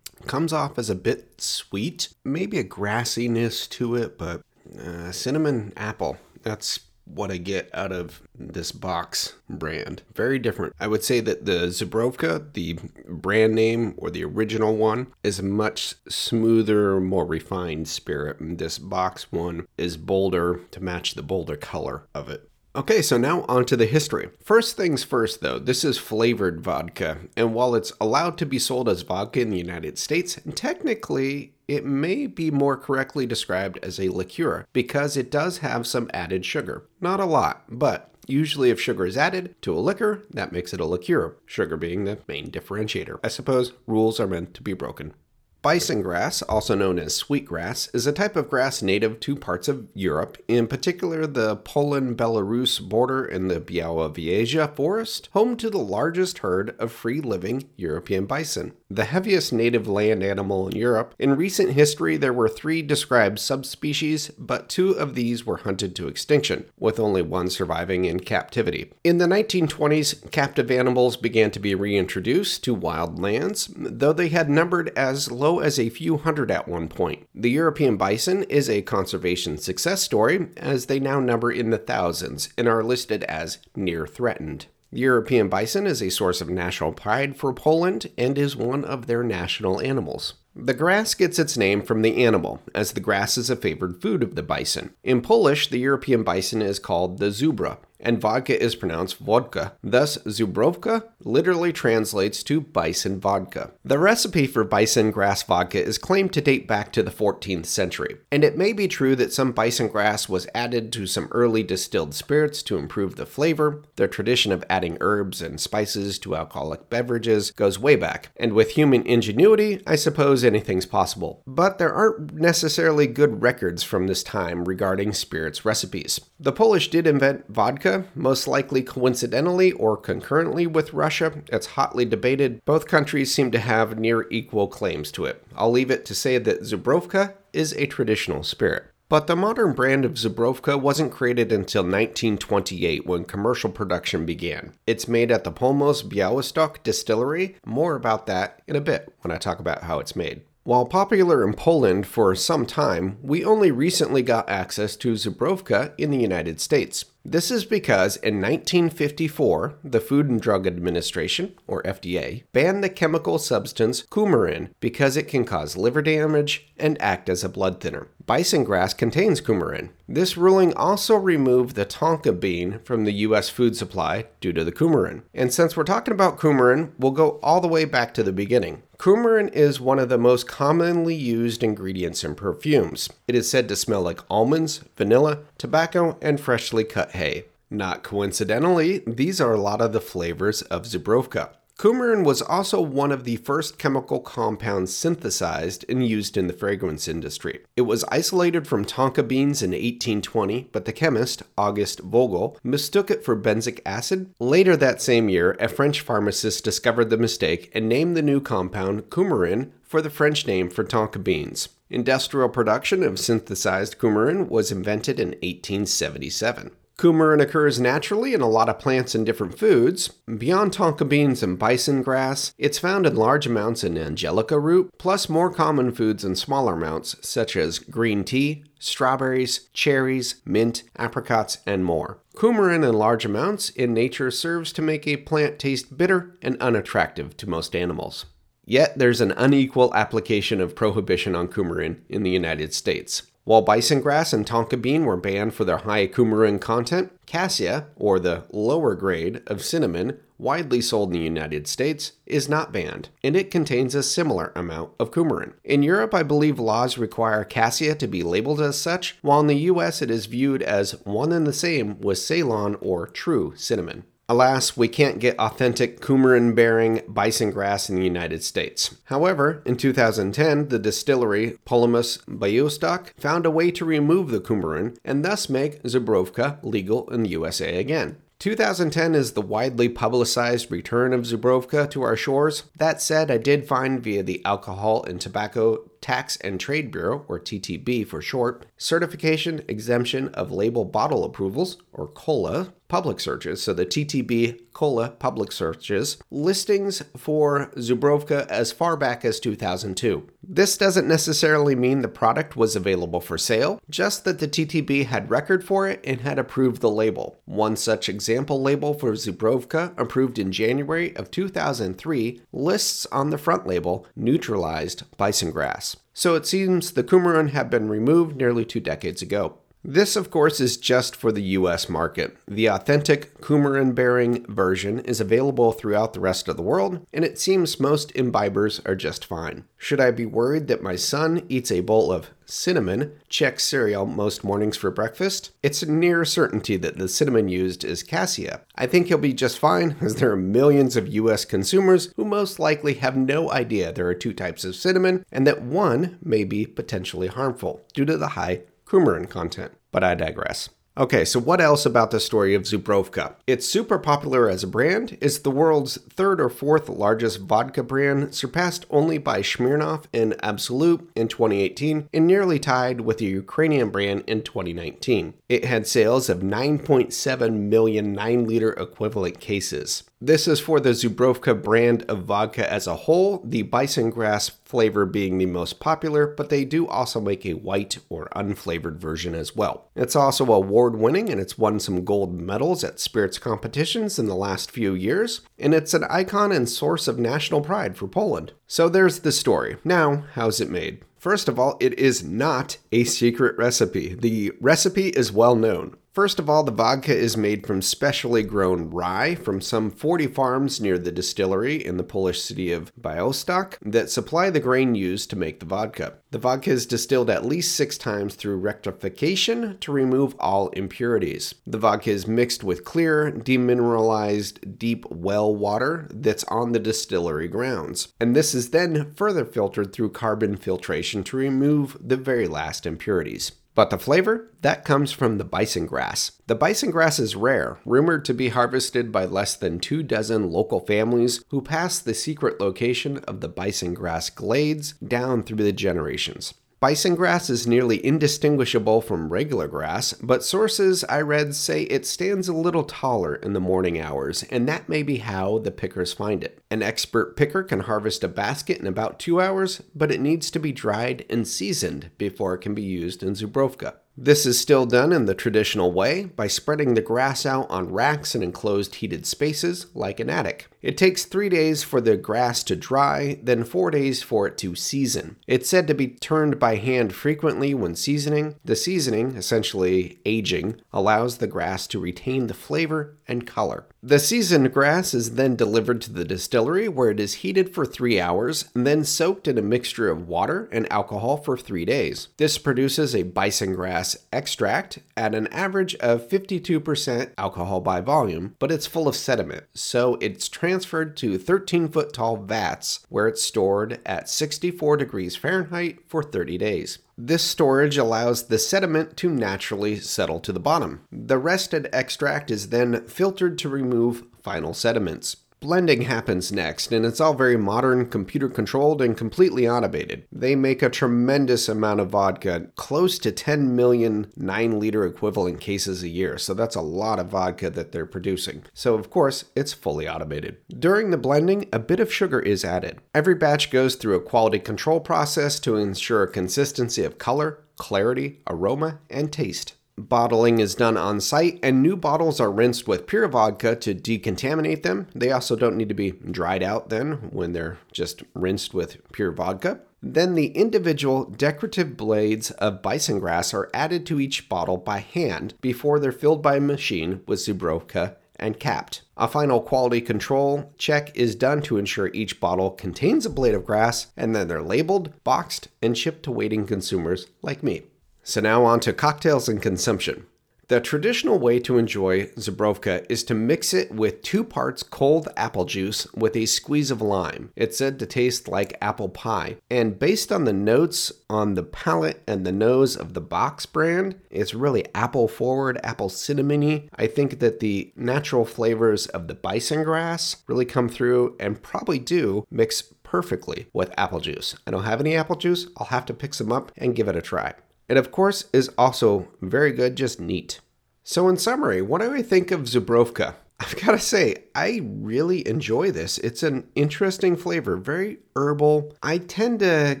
Comes 0.26 0.52
off 0.52 0.78
as 0.78 0.90
a 0.90 0.94
bit 0.94 1.40
sweet, 1.40 2.12
maybe 2.24 2.58
a 2.58 2.64
grassiness 2.64 3.68
to 3.70 3.96
it, 3.96 4.18
but 4.18 4.42
uh, 4.78 5.10
cinnamon 5.10 5.72
apple. 5.76 6.18
That's 6.42 6.80
what 7.04 7.30
I 7.30 7.38
get 7.38 7.70
out 7.74 7.92
of 7.92 8.22
this 8.38 8.72
Bak's 8.72 9.34
brand. 9.48 10.02
Very 10.14 10.38
different. 10.38 10.74
I 10.78 10.86
would 10.86 11.02
say 11.02 11.20
that 11.20 11.44
the 11.44 11.68
Zubrovka, 11.68 12.52
the 12.52 12.78
brand 13.08 13.54
name 13.54 13.94
or 13.96 14.10
the 14.10 14.24
original 14.24 14.76
one, 14.76 15.08
is 15.22 15.38
a 15.38 15.44
much 15.44 15.96
smoother, 16.08 17.00
more 17.00 17.26
refined 17.26 17.88
spirit. 17.88 18.36
This 18.40 18.78
Bak's 18.78 19.32
one 19.32 19.66
is 19.76 19.96
bolder 19.96 20.60
to 20.70 20.80
match 20.80 21.14
the 21.14 21.22
bolder 21.22 21.56
color 21.56 22.06
of 22.14 22.28
it. 22.28 22.48
Okay, 22.76 23.02
so 23.02 23.18
now 23.18 23.44
on 23.48 23.64
to 23.64 23.76
the 23.76 23.86
history. 23.86 24.30
First 24.44 24.76
things 24.76 25.02
first, 25.02 25.40
though, 25.40 25.58
this 25.58 25.84
is 25.84 25.98
flavored 25.98 26.60
vodka, 26.60 27.18
and 27.36 27.52
while 27.52 27.74
it's 27.74 27.92
allowed 28.00 28.38
to 28.38 28.46
be 28.46 28.60
sold 28.60 28.88
as 28.88 29.02
vodka 29.02 29.40
in 29.40 29.50
the 29.50 29.58
United 29.58 29.98
States, 29.98 30.38
technically 30.54 31.54
it 31.70 31.84
may 31.84 32.26
be 32.26 32.50
more 32.50 32.76
correctly 32.76 33.26
described 33.26 33.78
as 33.80 34.00
a 34.00 34.08
liqueur 34.08 34.66
because 34.72 35.16
it 35.16 35.30
does 35.30 35.58
have 35.58 35.86
some 35.86 36.10
added 36.12 36.44
sugar. 36.44 36.82
Not 37.00 37.20
a 37.20 37.24
lot, 37.24 37.62
but 37.68 38.12
usually 38.26 38.70
if 38.70 38.80
sugar 38.80 39.06
is 39.06 39.16
added 39.16 39.54
to 39.62 39.72
a 39.72 39.78
liquor, 39.78 40.24
that 40.32 40.50
makes 40.50 40.74
it 40.74 40.80
a 40.80 40.84
liqueur, 40.84 41.36
sugar 41.46 41.76
being 41.76 42.02
the 42.02 42.18
main 42.26 42.50
differentiator. 42.50 43.20
I 43.22 43.28
suppose 43.28 43.72
rules 43.86 44.18
are 44.18 44.26
meant 44.26 44.52
to 44.54 44.62
be 44.62 44.72
broken. 44.72 45.14
Bison 45.62 46.00
grass, 46.00 46.40
also 46.40 46.74
known 46.74 46.98
as 46.98 47.14
sweetgrass, 47.14 47.88
is 47.92 48.06
a 48.06 48.12
type 48.12 48.34
of 48.34 48.48
grass 48.48 48.80
native 48.80 49.20
to 49.20 49.36
parts 49.36 49.68
of 49.68 49.86
Europe, 49.92 50.38
in 50.48 50.66
particular 50.66 51.26
the 51.26 51.56
Poland 51.56 52.16
Belarus 52.16 52.80
border 52.80 53.26
in 53.26 53.48
the 53.48 53.60
Białowieża 53.60 54.74
forest, 54.74 55.28
home 55.32 55.58
to 55.58 55.68
the 55.68 55.76
largest 55.76 56.38
herd 56.38 56.74
of 56.78 56.90
free 56.90 57.20
living 57.20 57.68
European 57.76 58.24
bison. 58.24 58.72
The 58.88 59.04
heaviest 59.04 59.52
native 59.52 59.86
land 59.86 60.22
animal 60.22 60.66
in 60.66 60.76
Europe, 60.76 61.14
in 61.18 61.36
recent 61.36 61.72
history 61.72 62.16
there 62.16 62.32
were 62.32 62.48
three 62.48 62.80
described 62.80 63.38
subspecies, 63.38 64.30
but 64.38 64.70
two 64.70 64.92
of 64.92 65.14
these 65.14 65.44
were 65.44 65.58
hunted 65.58 65.94
to 65.96 66.08
extinction, 66.08 66.64
with 66.78 66.98
only 66.98 67.20
one 67.20 67.50
surviving 67.50 68.06
in 68.06 68.20
captivity. 68.20 68.92
In 69.04 69.18
the 69.18 69.26
1920s, 69.26 70.30
captive 70.30 70.70
animals 70.70 71.18
began 71.18 71.50
to 71.50 71.60
be 71.60 71.74
reintroduced 71.74 72.64
to 72.64 72.72
wild 72.72 73.18
lands, 73.18 73.70
though 73.76 74.14
they 74.14 74.30
had 74.30 74.48
numbered 74.48 74.90
as 74.96 75.30
low 75.30 75.49
low 75.50 75.58
as 75.58 75.78
a 75.78 75.88
few 75.88 76.16
hundred 76.16 76.50
at 76.50 76.68
one 76.68 76.88
point. 76.88 77.26
The 77.34 77.50
European 77.50 77.96
bison 77.96 78.44
is 78.44 78.70
a 78.70 78.82
conservation 78.82 79.58
success 79.58 80.02
story, 80.02 80.46
as 80.56 80.86
they 80.86 81.00
now 81.00 81.18
number 81.18 81.50
in 81.50 81.70
the 81.70 81.78
thousands 81.78 82.50
and 82.56 82.68
are 82.68 82.84
listed 82.84 83.24
as 83.24 83.58
near 83.74 84.06
threatened. 84.06 84.66
The 84.92 85.00
European 85.00 85.48
bison 85.48 85.86
is 85.86 86.02
a 86.02 86.10
source 86.10 86.40
of 86.40 86.48
national 86.48 86.92
pride 86.92 87.36
for 87.36 87.52
Poland 87.52 88.10
and 88.16 88.36
is 88.36 88.56
one 88.56 88.84
of 88.84 89.06
their 89.06 89.22
national 89.22 89.80
animals. 89.80 90.34
The 90.54 90.74
grass 90.74 91.14
gets 91.14 91.38
its 91.38 91.56
name 91.56 91.82
from 91.82 92.02
the 92.02 92.24
animal, 92.24 92.60
as 92.74 92.92
the 92.92 93.00
grass 93.00 93.38
is 93.38 93.50
a 93.50 93.56
favored 93.56 94.02
food 94.02 94.22
of 94.22 94.34
the 94.34 94.42
bison. 94.42 94.94
In 95.04 95.22
Polish, 95.22 95.70
the 95.70 95.78
European 95.78 96.24
bison 96.24 96.60
is 96.60 96.80
called 96.80 97.18
the 97.18 97.26
zubra, 97.30 97.78
and 98.02 98.20
vodka 98.20 98.60
is 98.60 98.74
pronounced 98.74 99.18
vodka. 99.18 99.72
Thus, 99.82 100.18
Zubrovka 100.18 101.04
literally 101.22 101.72
translates 101.72 102.42
to 102.44 102.60
bison 102.60 103.20
vodka. 103.20 103.72
The 103.84 103.98
recipe 103.98 104.46
for 104.46 104.64
bison 104.64 105.10
grass 105.10 105.42
vodka 105.42 105.82
is 105.82 105.98
claimed 105.98 106.32
to 106.34 106.40
date 106.40 106.66
back 106.66 106.92
to 106.92 107.02
the 107.02 107.10
14th 107.10 107.66
century, 107.66 108.16
and 108.30 108.44
it 108.44 108.56
may 108.56 108.72
be 108.72 108.88
true 108.88 109.16
that 109.16 109.32
some 109.32 109.52
bison 109.52 109.88
grass 109.88 110.28
was 110.28 110.46
added 110.54 110.92
to 110.92 111.06
some 111.06 111.28
early 111.30 111.62
distilled 111.62 112.14
spirits 112.14 112.62
to 112.64 112.78
improve 112.78 113.16
the 113.16 113.26
flavor. 113.26 113.82
The 113.96 114.08
tradition 114.08 114.52
of 114.52 114.64
adding 114.70 114.96
herbs 115.00 115.42
and 115.42 115.60
spices 115.60 116.18
to 116.20 116.36
alcoholic 116.36 116.88
beverages 116.88 117.50
goes 117.50 117.78
way 117.78 117.96
back, 117.96 118.30
and 118.36 118.52
with 118.52 118.70
human 118.70 119.06
ingenuity, 119.06 119.82
I 119.86 119.96
suppose 119.96 120.44
anything's 120.44 120.86
possible. 120.86 121.42
But 121.46 121.78
there 121.78 121.92
aren't 121.92 122.34
necessarily 122.34 123.06
good 123.06 123.42
records 123.42 123.82
from 123.82 124.06
this 124.06 124.22
time 124.22 124.64
regarding 124.64 125.12
spirits 125.12 125.64
recipes. 125.64 126.20
The 126.38 126.52
Polish 126.52 126.88
did 126.88 127.06
invent 127.06 127.44
vodka 127.48 127.89
most 128.14 128.46
likely 128.46 128.82
coincidentally 128.82 129.72
or 129.72 129.96
concurrently 129.96 130.66
with 130.66 130.92
Russia. 130.92 131.42
It's 131.48 131.74
hotly 131.78 132.04
debated. 132.04 132.64
Both 132.64 132.86
countries 132.86 133.34
seem 133.34 133.50
to 133.52 133.58
have 133.58 133.98
near 133.98 134.26
equal 134.30 134.68
claims 134.68 135.10
to 135.12 135.24
it. 135.24 135.44
I'll 135.56 135.70
leave 135.70 135.90
it 135.90 136.04
to 136.06 136.14
say 136.14 136.38
that 136.38 136.62
Zubrovka 136.62 137.34
is 137.52 137.72
a 137.74 137.86
traditional 137.86 138.42
spirit. 138.42 138.84
But 139.10 139.26
the 139.26 139.34
modern 139.34 139.72
brand 139.72 140.04
of 140.04 140.14
Zubrovka 140.14 140.80
wasn't 140.80 141.10
created 141.10 141.50
until 141.50 141.82
1928 141.82 143.06
when 143.06 143.24
commercial 143.24 143.68
production 143.68 144.24
began. 144.24 144.74
It's 144.86 145.08
made 145.08 145.32
at 145.32 145.42
the 145.42 145.50
Polmos 145.50 146.04
Białystok 146.04 146.84
distillery. 146.84 147.56
More 147.66 147.96
about 147.96 148.26
that 148.26 148.62
in 148.68 148.76
a 148.76 148.80
bit 148.80 149.12
when 149.22 149.32
I 149.32 149.36
talk 149.36 149.58
about 149.58 149.82
how 149.82 149.98
it's 149.98 150.14
made. 150.14 150.42
While 150.62 150.84
popular 150.84 151.42
in 151.42 151.54
Poland 151.54 152.06
for 152.06 152.34
some 152.36 152.66
time, 152.66 153.18
we 153.22 153.44
only 153.44 153.72
recently 153.72 154.22
got 154.22 154.48
access 154.48 154.94
to 154.96 155.14
Zubrovka 155.14 155.92
in 155.98 156.12
the 156.12 156.18
United 156.18 156.60
States. 156.60 157.06
This 157.24 157.50
is 157.50 157.66
because 157.66 158.16
in 158.16 158.36
1954, 158.36 159.74
the 159.84 160.00
Food 160.00 160.30
and 160.30 160.40
Drug 160.40 160.66
Administration, 160.66 161.54
or 161.66 161.82
FDA, 161.82 162.44
banned 162.52 162.82
the 162.82 162.88
chemical 162.88 163.38
substance 163.38 164.02
coumarin 164.10 164.70
because 164.80 165.18
it 165.18 165.28
can 165.28 165.44
cause 165.44 165.76
liver 165.76 166.00
damage 166.00 166.72
and 166.78 167.00
act 167.00 167.28
as 167.28 167.44
a 167.44 167.48
blood 167.50 167.80
thinner. 167.80 168.08
Bison 168.24 168.64
grass 168.64 168.94
contains 168.94 169.40
coumarin. 169.40 169.90
This 170.08 170.36
ruling 170.36 170.72
also 170.74 171.16
removed 171.16 171.76
the 171.76 171.84
tonka 171.84 172.38
bean 172.38 172.78
from 172.84 173.04
the 173.04 173.12
US 173.12 173.48
food 173.48 173.76
supply 173.76 174.26
due 174.40 174.52
to 174.52 174.64
the 174.64 174.72
coumarin. 174.72 175.22
And 175.34 175.52
since 175.52 175.76
we're 175.76 175.84
talking 175.84 176.14
about 176.14 176.38
coumarin, 176.38 176.92
we'll 176.98 177.12
go 177.12 177.40
all 177.42 177.60
the 177.60 177.68
way 177.68 177.84
back 177.84 178.14
to 178.14 178.22
the 178.22 178.32
beginning. 178.32 178.82
Coumarin 178.98 179.50
is 179.52 179.80
one 179.80 179.98
of 179.98 180.10
the 180.10 180.18
most 180.18 180.46
commonly 180.46 181.14
used 181.14 181.62
ingredients 181.62 182.22
in 182.22 182.34
perfumes. 182.34 183.08
It 183.26 183.34
is 183.34 183.50
said 183.50 183.66
to 183.68 183.76
smell 183.76 184.02
like 184.02 184.20
almonds, 184.28 184.84
vanilla, 184.96 185.38
tobacco, 185.58 186.18
and 186.20 186.38
freshly 186.38 186.84
cut 186.84 187.09
hay. 187.12 187.44
Not 187.70 188.02
coincidentally, 188.02 189.02
these 189.06 189.40
are 189.40 189.52
a 189.52 189.60
lot 189.60 189.80
of 189.80 189.92
the 189.92 190.00
flavors 190.00 190.62
of 190.62 190.82
Zubrovka. 190.82 191.50
Coumarin 191.80 192.24
was 192.24 192.42
also 192.42 192.78
one 192.78 193.10
of 193.10 193.24
the 193.24 193.36
first 193.36 193.78
chemical 193.78 194.20
compounds 194.20 194.94
synthesized 194.94 195.82
and 195.88 196.06
used 196.06 196.36
in 196.36 196.46
the 196.46 196.52
fragrance 196.52 197.08
industry. 197.08 197.60
It 197.74 197.82
was 197.82 198.04
isolated 198.08 198.68
from 198.68 198.84
tonka 198.84 199.26
beans 199.26 199.62
in 199.62 199.70
1820, 199.70 200.68
but 200.72 200.84
the 200.84 200.92
chemist, 200.92 201.42
August 201.56 202.00
Vogel, 202.00 202.58
mistook 202.62 203.10
it 203.10 203.24
for 203.24 203.34
benzoic 203.34 203.80
acid. 203.86 204.34
Later 204.38 204.76
that 204.76 205.00
same 205.00 205.30
year, 205.30 205.56
a 205.58 205.68
French 205.68 206.02
pharmacist 206.02 206.64
discovered 206.64 207.08
the 207.08 207.16
mistake 207.16 207.70
and 207.74 207.88
named 207.88 208.14
the 208.14 208.20
new 208.20 208.42
compound 208.42 209.04
coumarin 209.04 209.70
for 209.82 210.02
the 210.02 210.10
French 210.10 210.46
name 210.46 210.68
for 210.68 210.84
tonka 210.84 211.24
beans. 211.24 211.70
Industrial 211.88 212.50
production 212.50 213.02
of 213.02 213.18
synthesized 213.18 213.96
coumarin 213.96 214.50
was 214.50 214.70
invented 214.70 215.18
in 215.18 215.28
1877. 215.28 216.72
Coumarin 217.00 217.40
occurs 217.40 217.80
naturally 217.80 218.34
in 218.34 218.42
a 218.42 218.46
lot 218.46 218.68
of 218.68 218.78
plants 218.78 219.14
and 219.14 219.24
different 219.24 219.58
foods. 219.58 220.08
Beyond 220.36 220.72
tonka 220.72 221.08
beans 221.08 221.42
and 221.42 221.58
bison 221.58 222.02
grass, 222.02 222.52
it's 222.58 222.78
found 222.78 223.06
in 223.06 223.16
large 223.16 223.46
amounts 223.46 223.82
in 223.82 223.96
angelica 223.96 224.58
root, 224.58 224.90
plus 224.98 225.26
more 225.26 225.50
common 225.50 225.92
foods 225.92 226.26
in 226.26 226.36
smaller 226.36 226.74
amounts, 226.74 227.16
such 227.26 227.56
as 227.56 227.78
green 227.78 228.22
tea, 228.22 228.64
strawberries, 228.78 229.70
cherries, 229.72 230.42
mint, 230.44 230.82
apricots, 230.98 231.56
and 231.66 231.86
more. 231.86 232.18
Coumarin 232.36 232.86
in 232.86 232.92
large 232.92 233.24
amounts 233.24 233.70
in 233.70 233.94
nature 233.94 234.30
serves 234.30 234.70
to 234.74 234.82
make 234.82 235.08
a 235.08 235.16
plant 235.16 235.58
taste 235.58 235.96
bitter 235.96 236.36
and 236.42 236.58
unattractive 236.60 237.34
to 237.38 237.48
most 237.48 237.74
animals. 237.74 238.26
Yet 238.66 238.98
there's 238.98 239.22
an 239.22 239.32
unequal 239.32 239.94
application 239.94 240.60
of 240.60 240.76
prohibition 240.76 241.34
on 241.34 241.48
coumarin 241.48 242.02
in 242.10 242.24
the 242.24 242.30
United 242.30 242.74
States. 242.74 243.22
While 243.50 243.62
bison 243.62 244.00
grass 244.00 244.32
and 244.32 244.46
tonka 244.46 244.80
bean 244.80 245.04
were 245.04 245.16
banned 245.16 245.54
for 245.54 245.64
their 245.64 245.78
high 245.78 246.06
coumarin 246.06 246.60
content, 246.60 247.10
cassia, 247.26 247.86
or 247.96 248.20
the 248.20 248.44
lower 248.52 248.94
grade 248.94 249.42
of 249.48 249.64
cinnamon, 249.64 250.20
widely 250.38 250.80
sold 250.80 251.08
in 251.08 251.14
the 251.14 251.24
United 251.24 251.66
States, 251.66 252.12
is 252.26 252.48
not 252.48 252.70
banned, 252.72 253.08
and 253.24 253.34
it 253.34 253.50
contains 253.50 253.96
a 253.96 254.04
similar 254.04 254.52
amount 254.54 254.92
of 255.00 255.10
coumarin. 255.10 255.54
In 255.64 255.82
Europe, 255.82 256.14
I 256.14 256.22
believe 256.22 256.60
laws 256.60 256.96
require 256.96 257.42
cassia 257.42 257.96
to 257.96 258.06
be 258.06 258.22
labeled 258.22 258.60
as 258.60 258.80
such, 258.80 259.18
while 259.20 259.40
in 259.40 259.48
the 259.48 259.66
US 259.72 260.00
it 260.00 260.12
is 260.12 260.26
viewed 260.26 260.62
as 260.62 261.04
one 261.04 261.32
and 261.32 261.44
the 261.44 261.52
same 261.52 262.00
with 262.00 262.18
Ceylon 262.18 262.76
or 262.80 263.08
true 263.08 263.54
cinnamon. 263.56 264.04
Alas, 264.30 264.76
we 264.76 264.86
can't 264.86 265.18
get 265.18 265.36
authentic 265.40 265.98
coumarin 265.98 266.54
bearing 266.54 267.02
bison 267.08 267.50
grass 267.50 267.90
in 267.90 267.96
the 267.96 268.04
United 268.04 268.44
States. 268.44 268.94
However, 269.06 269.60
in 269.66 269.76
2010, 269.76 270.68
the 270.68 270.78
distillery 270.78 271.58
Polmos 271.66 272.24
Białystok 272.26 273.08
found 273.18 273.44
a 273.44 273.50
way 273.50 273.72
to 273.72 273.84
remove 273.84 274.30
the 274.30 274.40
coumarin 274.40 274.96
and 275.04 275.24
thus 275.24 275.48
make 275.48 275.82
Zubrovka 275.82 276.62
legal 276.62 277.10
in 277.10 277.24
the 277.24 277.30
USA 277.30 277.80
again. 277.80 278.18
2010 278.38 279.16
is 279.16 279.32
the 279.32 279.42
widely 279.42 279.88
publicized 279.88 280.70
return 280.70 281.12
of 281.12 281.22
Zubrovka 281.22 281.90
to 281.90 282.02
our 282.02 282.16
shores. 282.16 282.62
That 282.76 283.02
said, 283.02 283.32
I 283.32 283.36
did 283.36 283.66
find 283.66 284.00
via 284.00 284.22
the 284.22 284.42
alcohol 284.44 285.02
and 285.02 285.20
tobacco 285.20 285.90
Tax 286.00 286.36
and 286.36 286.58
Trade 286.58 286.90
Bureau, 286.90 287.26
or 287.28 287.38
TTB 287.38 288.06
for 288.06 288.22
short, 288.22 288.64
Certification 288.78 289.62
Exemption 289.68 290.28
of 290.28 290.50
Label 290.50 290.84
Bottle 290.84 291.24
Approvals, 291.24 291.76
or 291.92 292.06
COLA, 292.06 292.72
public 292.90 293.20
searches, 293.20 293.62
so 293.62 293.72
the 293.72 293.86
TTB 293.86 294.60
COLA 294.72 295.10
public 295.10 295.52
searches, 295.52 296.18
listings 296.30 297.02
for 297.16 297.70
Zubrovka 297.76 298.46
as 298.48 298.72
far 298.72 298.96
back 298.96 299.24
as 299.24 299.40
2002. 299.40 300.28
This 300.42 300.76
doesn't 300.76 301.06
necessarily 301.06 301.74
mean 301.74 302.02
the 302.02 302.08
product 302.08 302.56
was 302.56 302.74
available 302.74 303.20
for 303.20 303.38
sale, 303.38 303.80
just 303.88 304.24
that 304.24 304.40
the 304.40 304.48
TTB 304.48 305.06
had 305.06 305.30
record 305.30 305.62
for 305.62 305.88
it 305.88 306.00
and 306.04 306.22
had 306.22 306.38
approved 306.38 306.80
the 306.80 306.90
label. 306.90 307.40
One 307.44 307.76
such 307.76 308.08
example 308.08 308.60
label 308.60 308.92
for 308.92 309.12
Zubrovka, 309.12 309.98
approved 309.98 310.38
in 310.38 310.50
January 310.50 311.14
of 311.16 311.30
2003, 311.30 312.42
lists 312.52 313.06
on 313.06 313.30
the 313.30 313.38
front 313.38 313.66
label 313.66 314.06
neutralized 314.16 315.04
bison 315.16 315.52
grass. 315.52 315.96
So 316.12 316.34
it 316.34 316.46
seems 316.46 316.90
the 316.90 317.04
coumarin 317.04 317.50
had 317.50 317.70
been 317.70 317.88
removed 317.88 318.36
nearly 318.36 318.64
two 318.64 318.80
decades 318.80 319.22
ago. 319.22 319.59
This, 319.82 320.14
of 320.14 320.30
course, 320.30 320.60
is 320.60 320.76
just 320.76 321.16
for 321.16 321.32
the 321.32 321.42
US 321.42 321.88
market. 321.88 322.36
The 322.46 322.66
authentic 322.66 323.40
coumarin 323.40 323.94
bearing 323.94 324.44
version 324.44 324.98
is 325.00 325.20
available 325.20 325.72
throughout 325.72 326.12
the 326.12 326.20
rest 326.20 326.48
of 326.48 326.56
the 326.56 326.62
world, 326.62 327.06
and 327.14 327.24
it 327.24 327.38
seems 327.38 327.80
most 327.80 328.12
imbibers 328.14 328.86
are 328.86 328.94
just 328.94 329.24
fine. 329.24 329.64
Should 329.78 330.00
I 330.00 330.10
be 330.10 330.26
worried 330.26 330.68
that 330.68 330.82
my 330.82 330.96
son 330.96 331.46
eats 331.48 331.72
a 331.72 331.80
bowl 331.80 332.12
of 332.12 332.30
cinnamon 332.44 333.12
Chex 333.30 333.60
cereal 333.60 334.04
most 334.04 334.44
mornings 334.44 334.76
for 334.76 334.90
breakfast? 334.90 335.52
It's 335.62 335.82
a 335.82 335.90
near 335.90 336.26
certainty 336.26 336.76
that 336.76 336.98
the 336.98 337.08
cinnamon 337.08 337.48
used 337.48 337.82
is 337.82 338.02
cassia. 338.02 338.60
I 338.74 338.86
think 338.86 339.06
he'll 339.06 339.18
be 339.18 339.32
just 339.32 339.58
fine, 339.58 339.96
as 340.02 340.16
there 340.16 340.30
are 340.30 340.36
millions 340.36 340.96
of 340.96 341.08
US 341.08 341.46
consumers 341.46 342.12
who 342.16 342.24
most 342.26 342.58
likely 342.58 342.94
have 342.94 343.16
no 343.16 343.50
idea 343.50 343.92
there 343.92 344.08
are 344.08 344.14
two 344.14 344.34
types 344.34 344.64
of 344.64 344.76
cinnamon 344.76 345.24
and 345.32 345.46
that 345.46 345.62
one 345.62 346.18
may 346.22 346.44
be 346.44 346.66
potentially 346.66 347.28
harmful 347.28 347.80
due 347.94 348.04
to 348.04 348.18
the 348.18 348.28
high 348.28 348.62
coumarin 348.90 349.28
content. 349.28 349.72
But 349.92 350.02
I 350.02 350.14
digress. 350.14 350.68
Okay, 350.98 351.24
so 351.24 351.38
what 351.38 351.60
else 351.60 351.86
about 351.86 352.10
the 352.10 352.18
story 352.18 352.54
of 352.54 352.64
Zubrovka? 352.64 353.36
It's 353.46 353.66
super 353.66 353.98
popular 353.98 354.50
as 354.50 354.64
a 354.64 354.66
brand, 354.66 355.16
is 355.20 355.38
the 355.38 355.50
world's 355.50 355.98
third 356.10 356.40
or 356.40 356.50
fourth 356.50 356.88
largest 356.88 357.40
vodka 357.40 357.84
brand, 357.84 358.34
surpassed 358.34 358.86
only 358.90 359.16
by 359.16 359.40
Smirnoff 359.40 360.04
and 360.12 360.34
Absolut 360.42 361.08
in 361.14 361.28
2018, 361.28 362.08
and 362.12 362.26
nearly 362.26 362.58
tied 362.58 363.02
with 363.02 363.18
the 363.18 363.24
Ukrainian 363.26 363.90
brand 363.90 364.24
in 364.26 364.42
2019. 364.42 365.34
It 365.48 365.64
had 365.64 365.86
sales 365.86 366.28
of 366.28 366.40
9.7 366.40 367.52
million 367.54 368.12
9 368.12 368.46
liter 368.46 368.72
equivalent 368.72 369.38
cases. 369.38 370.02
This 370.22 370.46
is 370.46 370.60
for 370.60 370.80
the 370.80 370.90
Zubrovka 370.90 371.62
brand 371.62 372.02
of 372.02 372.24
vodka 372.24 372.70
as 372.70 372.86
a 372.86 372.94
whole, 372.94 373.40
the 373.42 373.62
bison 373.62 374.10
grass 374.10 374.50
flavor 374.66 375.06
being 375.06 375.38
the 375.38 375.46
most 375.46 375.80
popular, 375.80 376.26
but 376.26 376.50
they 376.50 376.66
do 376.66 376.86
also 376.86 377.22
make 377.22 377.46
a 377.46 377.54
white 377.54 377.96
or 378.10 378.28
unflavored 378.36 378.98
version 378.98 379.34
as 379.34 379.56
well. 379.56 379.88
It's 379.96 380.14
also 380.14 380.52
award 380.52 380.96
winning 380.96 381.30
and 381.30 381.40
it's 381.40 381.56
won 381.56 381.80
some 381.80 382.04
gold 382.04 382.38
medals 382.38 382.84
at 382.84 383.00
spirits 383.00 383.38
competitions 383.38 384.18
in 384.18 384.26
the 384.26 384.36
last 384.36 384.70
few 384.70 384.92
years, 384.92 385.40
and 385.58 385.72
it's 385.72 385.94
an 385.94 386.04
icon 386.10 386.52
and 386.52 386.68
source 386.68 387.08
of 387.08 387.18
national 387.18 387.62
pride 387.62 387.96
for 387.96 388.06
Poland. 388.06 388.52
So 388.66 388.90
there's 388.90 389.20
the 389.20 389.32
story. 389.32 389.78
Now, 389.84 390.24
how's 390.34 390.60
it 390.60 390.68
made? 390.68 391.02
First 391.16 391.48
of 391.48 391.58
all, 391.58 391.76
it 391.80 391.98
is 391.98 392.22
not 392.22 392.76
a 392.92 393.04
secret 393.04 393.56
recipe. 393.58 394.14
The 394.14 394.52
recipe 394.60 395.08
is 395.08 395.32
well 395.32 395.54
known. 395.54 395.96
First 396.12 396.40
of 396.40 396.50
all, 396.50 396.64
the 396.64 396.72
vodka 396.72 397.14
is 397.14 397.36
made 397.36 397.64
from 397.64 397.80
specially 397.80 398.42
grown 398.42 398.90
rye 398.90 399.36
from 399.36 399.60
some 399.60 399.92
40 399.92 400.26
farms 400.26 400.80
near 400.80 400.98
the 400.98 401.12
distillery 401.12 401.76
in 401.76 401.98
the 401.98 402.02
Polish 402.02 402.42
city 402.42 402.72
of 402.72 402.92
Białystok 403.00 403.76
that 403.82 404.10
supply 404.10 404.50
the 404.50 404.58
grain 404.58 404.96
used 404.96 405.30
to 405.30 405.36
make 405.36 405.60
the 405.60 405.66
vodka. 405.66 406.14
The 406.32 406.38
vodka 406.38 406.70
is 406.70 406.84
distilled 406.84 407.30
at 407.30 407.44
least 407.44 407.76
six 407.76 407.96
times 407.96 408.34
through 408.34 408.56
rectification 408.56 409.78
to 409.78 409.92
remove 409.92 410.34
all 410.40 410.70
impurities. 410.70 411.54
The 411.64 411.78
vodka 411.78 412.10
is 412.10 412.26
mixed 412.26 412.64
with 412.64 412.84
clear, 412.84 413.30
demineralized, 413.30 414.78
deep 414.78 415.08
well 415.10 415.54
water 415.54 416.08
that's 416.12 416.42
on 416.44 416.72
the 416.72 416.80
distillery 416.80 417.46
grounds. 417.46 418.08
And 418.20 418.34
this 418.34 418.52
is 418.52 418.70
then 418.70 419.12
further 419.14 419.44
filtered 419.44 419.92
through 419.92 420.10
carbon 420.10 420.56
filtration 420.56 421.22
to 421.24 421.36
remove 421.36 421.96
the 422.00 422.16
very 422.16 422.48
last 422.48 422.84
impurities. 422.84 423.52
But 423.74 423.90
the 423.90 423.98
flavor? 423.98 424.50
That 424.62 424.84
comes 424.84 425.12
from 425.12 425.38
the 425.38 425.44
bison 425.44 425.86
grass. 425.86 426.32
The 426.46 426.54
bison 426.54 426.90
grass 426.90 427.18
is 427.18 427.36
rare, 427.36 427.78
rumored 427.84 428.24
to 428.26 428.34
be 428.34 428.48
harvested 428.48 429.12
by 429.12 429.24
less 429.24 429.54
than 429.54 429.78
two 429.78 430.02
dozen 430.02 430.50
local 430.50 430.80
families 430.80 431.42
who 431.48 431.62
pass 431.62 431.98
the 431.98 432.14
secret 432.14 432.60
location 432.60 433.18
of 433.18 433.40
the 433.40 433.48
bison 433.48 433.94
grass 433.94 434.28
glades 434.28 434.94
down 434.94 435.42
through 435.42 435.64
the 435.64 435.72
generations. 435.72 436.54
Bison 436.80 437.14
grass 437.14 437.50
is 437.50 437.66
nearly 437.66 438.02
indistinguishable 438.02 439.02
from 439.02 439.30
regular 439.30 439.68
grass, 439.68 440.14
but 440.14 440.42
sources 440.42 441.04
I 441.10 441.20
read 441.20 441.54
say 441.54 441.82
it 441.82 442.06
stands 442.06 442.48
a 442.48 442.54
little 442.54 442.84
taller 442.84 443.34
in 443.34 443.52
the 443.52 443.60
morning 443.60 444.00
hours, 444.00 444.44
and 444.44 444.66
that 444.66 444.88
may 444.88 445.02
be 445.02 445.18
how 445.18 445.58
the 445.58 445.72
pickers 445.72 446.14
find 446.14 446.42
it. 446.42 446.58
An 446.70 446.82
expert 446.82 447.36
picker 447.36 447.62
can 447.62 447.80
harvest 447.80 448.24
a 448.24 448.28
basket 448.28 448.78
in 448.78 448.86
about 448.86 449.18
two 449.18 449.42
hours, 449.42 449.82
but 449.94 450.10
it 450.10 450.22
needs 450.22 450.50
to 450.52 450.58
be 450.58 450.72
dried 450.72 451.26
and 451.28 451.46
seasoned 451.46 452.12
before 452.16 452.54
it 452.54 452.62
can 452.62 452.74
be 452.74 452.80
used 452.80 453.22
in 453.22 453.34
Zubrovka. 453.34 453.96
This 454.16 454.44
is 454.44 454.60
still 454.60 454.86
done 454.86 455.12
in 455.12 455.24
the 455.24 455.34
traditional 455.34 455.92
way 455.92 456.24
by 456.24 456.46
spreading 456.46 456.94
the 456.94 457.00
grass 457.00 457.46
out 457.46 457.70
on 457.70 457.92
racks 457.92 458.34
in 458.34 458.42
enclosed 458.42 458.96
heated 458.96 459.24
spaces 459.24 459.86
like 459.94 460.20
an 460.20 460.28
attic. 460.28 460.68
It 460.82 460.98
takes 460.98 461.24
three 461.24 461.48
days 461.48 461.82
for 461.82 462.00
the 462.00 462.16
grass 462.16 462.62
to 462.64 462.76
dry, 462.76 463.38
then 463.42 463.64
four 463.64 463.90
days 463.90 464.22
for 464.22 464.46
it 464.46 464.58
to 464.58 464.74
season. 464.74 465.36
It's 465.46 465.68
said 465.68 465.86
to 465.86 465.94
be 465.94 466.08
turned 466.08 466.58
by 466.58 466.76
hand 466.76 467.14
frequently 467.14 467.72
when 467.72 467.94
seasoning. 467.94 468.56
The 468.64 468.76
seasoning, 468.76 469.36
essentially 469.36 470.20
aging, 470.26 470.80
allows 470.92 471.38
the 471.38 471.46
grass 471.46 471.86
to 471.88 472.00
retain 472.00 472.46
the 472.46 472.54
flavor 472.54 473.16
and 473.30 473.46
color. 473.46 473.86
The 474.02 474.18
seasoned 474.18 474.72
grass 474.72 475.14
is 475.14 475.36
then 475.36 475.56
delivered 475.56 476.00
to 476.02 476.12
the 476.12 476.24
distillery 476.24 476.88
where 476.88 477.10
it 477.10 477.20
is 477.20 477.34
heated 477.34 477.72
for 477.72 477.86
three 477.86 478.18
hours 478.18 478.70
and 478.74 478.86
then 478.86 479.04
soaked 479.04 479.46
in 479.46 479.56
a 479.56 479.62
mixture 479.62 480.08
of 480.08 480.26
water 480.26 480.68
and 480.72 480.90
alcohol 480.90 481.36
for 481.36 481.56
three 481.56 481.84
days. 481.84 482.28
This 482.38 482.58
produces 482.58 483.14
a 483.14 483.22
bison 483.22 483.74
grass 483.74 484.16
extract 484.32 484.98
at 485.16 485.34
an 485.34 485.46
average 485.48 485.94
of 485.96 486.28
52% 486.28 487.32
alcohol 487.38 487.80
by 487.80 488.00
volume, 488.00 488.56
but 488.58 488.72
it's 488.72 488.86
full 488.86 489.06
of 489.06 489.16
sediment, 489.16 489.64
so 489.74 490.16
it's 490.20 490.48
transferred 490.48 491.16
to 491.18 491.38
13 491.38 491.88
foot 491.88 492.12
tall 492.12 492.36
vats 492.36 493.06
where 493.10 493.28
it's 493.28 493.42
stored 493.42 494.00
at 494.04 494.28
64 494.28 494.96
degrees 494.96 495.36
Fahrenheit 495.36 495.98
for 496.08 496.22
30 496.22 496.58
days. 496.58 496.98
This 497.22 497.42
storage 497.42 497.98
allows 497.98 498.44
the 498.44 498.58
sediment 498.58 499.14
to 499.18 499.28
naturally 499.28 499.96
settle 499.96 500.40
to 500.40 500.54
the 500.54 500.58
bottom. 500.58 501.02
The 501.12 501.36
rested 501.36 501.86
extract 501.92 502.50
is 502.50 502.70
then 502.70 503.06
filtered 503.08 503.58
to 503.58 503.68
remove 503.68 504.24
final 504.42 504.72
sediments. 504.72 505.36
Blending 505.60 506.02
happens 506.02 506.50
next, 506.50 506.90
and 506.90 507.04
it's 507.04 507.20
all 507.20 507.34
very 507.34 507.58
modern, 507.58 508.08
computer 508.08 508.48
controlled, 508.48 509.02
and 509.02 509.14
completely 509.14 509.68
automated. 509.68 510.26
They 510.32 510.56
make 510.56 510.82
a 510.82 510.88
tremendous 510.88 511.68
amount 511.68 512.00
of 512.00 512.08
vodka, 512.08 512.68
close 512.76 513.18
to 513.18 513.30
10 513.30 513.76
million 513.76 514.32
9 514.36 514.80
liter 514.80 515.04
equivalent 515.04 515.60
cases 515.60 516.02
a 516.02 516.08
year, 516.08 516.38
so 516.38 516.54
that's 516.54 516.76
a 516.76 516.80
lot 516.80 517.18
of 517.18 517.26
vodka 517.26 517.68
that 517.68 517.92
they're 517.92 518.06
producing. 518.06 518.62
So, 518.72 518.94
of 518.94 519.10
course, 519.10 519.44
it's 519.54 519.74
fully 519.74 520.08
automated. 520.08 520.56
During 520.70 521.10
the 521.10 521.18
blending, 521.18 521.68
a 521.74 521.78
bit 521.78 522.00
of 522.00 522.10
sugar 522.10 522.40
is 522.40 522.64
added. 522.64 522.98
Every 523.14 523.34
batch 523.34 523.70
goes 523.70 523.96
through 523.96 524.14
a 524.14 524.22
quality 524.22 524.60
control 524.60 524.98
process 525.00 525.60
to 525.60 525.76
ensure 525.76 526.26
consistency 526.26 527.04
of 527.04 527.18
color, 527.18 527.58
clarity, 527.76 528.40
aroma, 528.46 529.00
and 529.10 529.30
taste. 529.30 529.74
Bottling 530.08 530.60
is 530.60 530.74
done 530.74 530.96
on 530.96 531.20
site, 531.20 531.58
and 531.62 531.82
new 531.82 531.94
bottles 531.94 532.40
are 532.40 532.50
rinsed 532.50 532.88
with 532.88 533.06
pure 533.06 533.28
vodka 533.28 533.76
to 533.76 533.94
decontaminate 533.94 534.82
them. 534.82 535.08
They 535.14 535.30
also 535.30 535.56
don't 535.56 535.76
need 535.76 535.90
to 535.90 535.94
be 535.94 536.12
dried 536.12 536.62
out 536.62 536.88
then 536.88 537.28
when 537.32 537.52
they're 537.52 537.78
just 537.92 538.22
rinsed 538.34 538.72
with 538.72 538.96
pure 539.12 539.30
vodka. 539.30 539.80
Then 540.02 540.34
the 540.34 540.46
individual 540.52 541.24
decorative 541.24 541.98
blades 541.98 542.50
of 542.52 542.80
bison 542.80 543.18
grass 543.18 543.52
are 543.52 543.68
added 543.74 544.06
to 544.06 544.20
each 544.20 544.48
bottle 544.48 544.78
by 544.78 545.00
hand 545.00 545.52
before 545.60 545.98
they're 545.98 546.12
filled 546.12 546.42
by 546.42 546.56
a 546.56 546.60
machine 546.60 547.20
with 547.26 547.40
Zubrovka 547.40 548.16
and 548.36 548.58
capped. 548.58 549.02
A 549.18 549.28
final 549.28 549.60
quality 549.60 550.00
control 550.00 550.72
check 550.78 551.14
is 551.14 551.34
done 551.34 551.60
to 551.62 551.76
ensure 551.76 552.10
each 552.14 552.40
bottle 552.40 552.70
contains 552.70 553.26
a 553.26 553.30
blade 553.30 553.54
of 553.54 553.66
grass, 553.66 554.06
and 554.16 554.34
then 554.34 554.48
they're 554.48 554.62
labeled, 554.62 555.12
boxed, 555.24 555.68
and 555.82 555.98
shipped 555.98 556.22
to 556.22 556.32
waiting 556.32 556.66
consumers 556.66 557.26
like 557.42 557.62
me. 557.62 557.82
So 558.22 558.40
now 558.40 558.64
on 558.64 558.80
to 558.80 558.92
cocktails 558.92 559.48
and 559.48 559.60
consumption. 559.60 560.26
The 560.70 560.80
traditional 560.80 561.40
way 561.40 561.58
to 561.58 561.78
enjoy 561.78 562.26
Zubrovka 562.36 563.04
is 563.08 563.24
to 563.24 563.34
mix 563.34 563.74
it 563.74 563.90
with 563.90 564.22
two 564.22 564.44
parts 564.44 564.84
cold 564.84 565.26
apple 565.36 565.64
juice 565.64 566.06
with 566.14 566.36
a 566.36 566.46
squeeze 566.46 566.92
of 566.92 567.02
lime. 567.02 567.50
It's 567.56 567.76
said 567.76 567.98
to 567.98 568.06
taste 568.06 568.46
like 568.46 568.78
apple 568.80 569.08
pie. 569.08 569.56
And 569.68 569.98
based 569.98 570.30
on 570.30 570.44
the 570.44 570.52
notes 570.52 571.10
on 571.28 571.54
the 571.54 571.64
palate 571.64 572.22
and 572.28 572.46
the 572.46 572.52
nose 572.52 572.94
of 572.94 573.14
the 573.14 573.20
Bak's 573.20 573.66
brand, 573.66 574.14
it's 574.30 574.54
really 574.54 574.86
apple 574.94 575.26
forward, 575.26 575.80
apple 575.82 576.08
cinnamony. 576.08 576.88
I 576.94 577.08
think 577.08 577.40
that 577.40 577.58
the 577.58 577.92
natural 577.96 578.44
flavors 578.44 579.08
of 579.08 579.26
the 579.26 579.34
bison 579.34 579.82
grass 579.82 580.36
really 580.46 580.66
come 580.66 580.88
through 580.88 581.34
and 581.40 581.60
probably 581.60 581.98
do 581.98 582.46
mix 582.48 582.80
perfectly 583.02 583.66
with 583.72 583.92
apple 583.98 584.20
juice. 584.20 584.54
I 584.68 584.70
don't 584.70 584.84
have 584.84 585.00
any 585.00 585.16
apple 585.16 585.34
juice, 585.34 585.66
I'll 585.78 585.86
have 585.86 586.06
to 586.06 586.14
pick 586.14 586.32
some 586.32 586.52
up 586.52 586.70
and 586.76 586.94
give 586.94 587.08
it 587.08 587.16
a 587.16 587.20
try. 587.20 587.54
It, 587.90 587.96
of 587.96 588.12
course, 588.12 588.44
is 588.52 588.70
also 588.78 589.26
very 589.42 589.72
good, 589.72 589.96
just 589.96 590.20
neat. 590.20 590.60
So, 591.02 591.28
in 591.28 591.36
summary, 591.36 591.82
what 591.82 592.00
do 592.00 592.14
I 592.14 592.22
think 592.22 592.52
of 592.52 592.60
Zubrovka? 592.60 593.34
I've 593.70 593.80
got 593.80 593.92
to 593.92 594.00
say, 594.00 594.34
I 594.52 594.80
really 594.82 595.46
enjoy 595.46 595.92
this. 595.92 596.18
It's 596.18 596.42
an 596.42 596.66
interesting 596.74 597.36
flavor, 597.36 597.76
very 597.76 598.18
herbal. 598.34 598.96
I 599.00 599.18
tend 599.18 599.60
to 599.60 600.00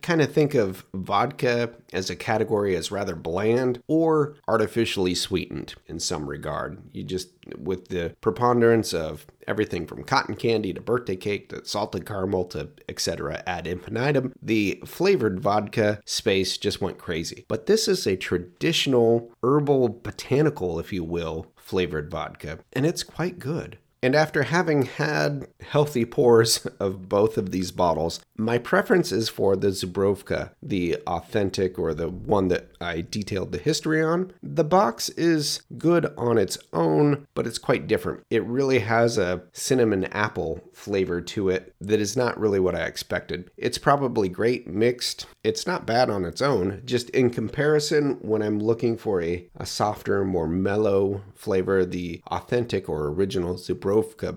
kind 0.00 0.22
of 0.22 0.32
think 0.32 0.54
of 0.54 0.86
vodka 0.94 1.70
as 1.92 2.08
a 2.08 2.16
category 2.16 2.74
as 2.74 2.90
rather 2.90 3.14
bland 3.14 3.82
or 3.86 4.36
artificially 4.48 5.14
sweetened 5.14 5.74
in 5.86 6.00
some 6.00 6.26
regard. 6.26 6.78
You 6.92 7.02
just, 7.02 7.28
with 7.58 7.88
the 7.88 8.14
preponderance 8.22 8.94
of 8.94 9.26
everything 9.46 9.86
from 9.86 10.04
cotton 10.04 10.36
candy 10.36 10.72
to 10.72 10.80
birthday 10.80 11.16
cake 11.16 11.50
to 11.50 11.62
salted 11.64 12.06
caramel 12.06 12.44
to 12.46 12.70
etc. 12.88 13.42
ad 13.46 13.66
infinitum, 13.66 14.32
the 14.40 14.82
flavored 14.86 15.40
vodka 15.40 16.00
space 16.06 16.56
just 16.56 16.80
went 16.80 16.96
crazy. 16.96 17.44
But 17.46 17.66
this 17.66 17.88
is 17.88 18.06
a 18.06 18.16
traditional 18.16 19.30
herbal 19.42 20.00
botanical, 20.02 20.78
if 20.78 20.92
you 20.94 21.04
will, 21.04 21.52
flavored 21.70 22.10
vodka, 22.10 22.58
and 22.72 22.84
it's 22.84 23.04
quite 23.04 23.38
good. 23.38 23.78
And 24.02 24.14
after 24.14 24.44
having 24.44 24.82
had 24.82 25.48
healthy 25.60 26.04
pours 26.04 26.66
of 26.80 27.08
both 27.08 27.36
of 27.36 27.50
these 27.50 27.70
bottles, 27.70 28.20
my 28.36 28.56
preference 28.56 29.12
is 29.12 29.28
for 29.28 29.56
the 29.56 29.68
Zubrovka, 29.68 30.52
the 30.62 30.96
authentic 31.06 31.78
or 31.78 31.92
the 31.92 32.08
one 32.08 32.48
that 32.48 32.70
I 32.80 33.02
detailed 33.02 33.52
the 33.52 33.58
history 33.58 34.02
on. 34.02 34.32
The 34.42 34.64
Bak's 34.64 35.10
is 35.10 35.62
good 35.76 36.12
on 36.16 36.38
its 36.38 36.56
own, 36.72 37.26
but 37.34 37.46
it's 37.46 37.58
quite 37.58 37.86
different. 37.86 38.24
It 38.30 38.44
really 38.44 38.78
has 38.78 39.18
a 39.18 39.42
cinnamon 39.52 40.04
apple 40.04 40.62
flavor 40.72 41.20
to 41.20 41.50
it 41.50 41.74
that 41.80 42.00
is 42.00 42.16
not 42.16 42.40
really 42.40 42.60
what 42.60 42.74
I 42.74 42.84
expected. 42.84 43.50
It's 43.58 43.78
probably 43.78 44.30
great 44.30 44.66
mixed. 44.66 45.26
It's 45.44 45.66
not 45.66 45.86
bad 45.86 46.08
on 46.08 46.24
its 46.24 46.40
own, 46.40 46.82
just 46.86 47.10
in 47.10 47.28
comparison, 47.28 48.16
when 48.22 48.42
I'm 48.42 48.58
looking 48.58 48.96
for 48.96 49.20
a, 49.22 49.46
a 49.56 49.66
softer, 49.66 50.24
more 50.24 50.48
mellow 50.48 51.22
flavor, 51.34 51.84
the 51.84 52.22
authentic 52.28 52.88
or 52.88 53.08
original 53.08 53.54
Zubrovka 53.54 53.89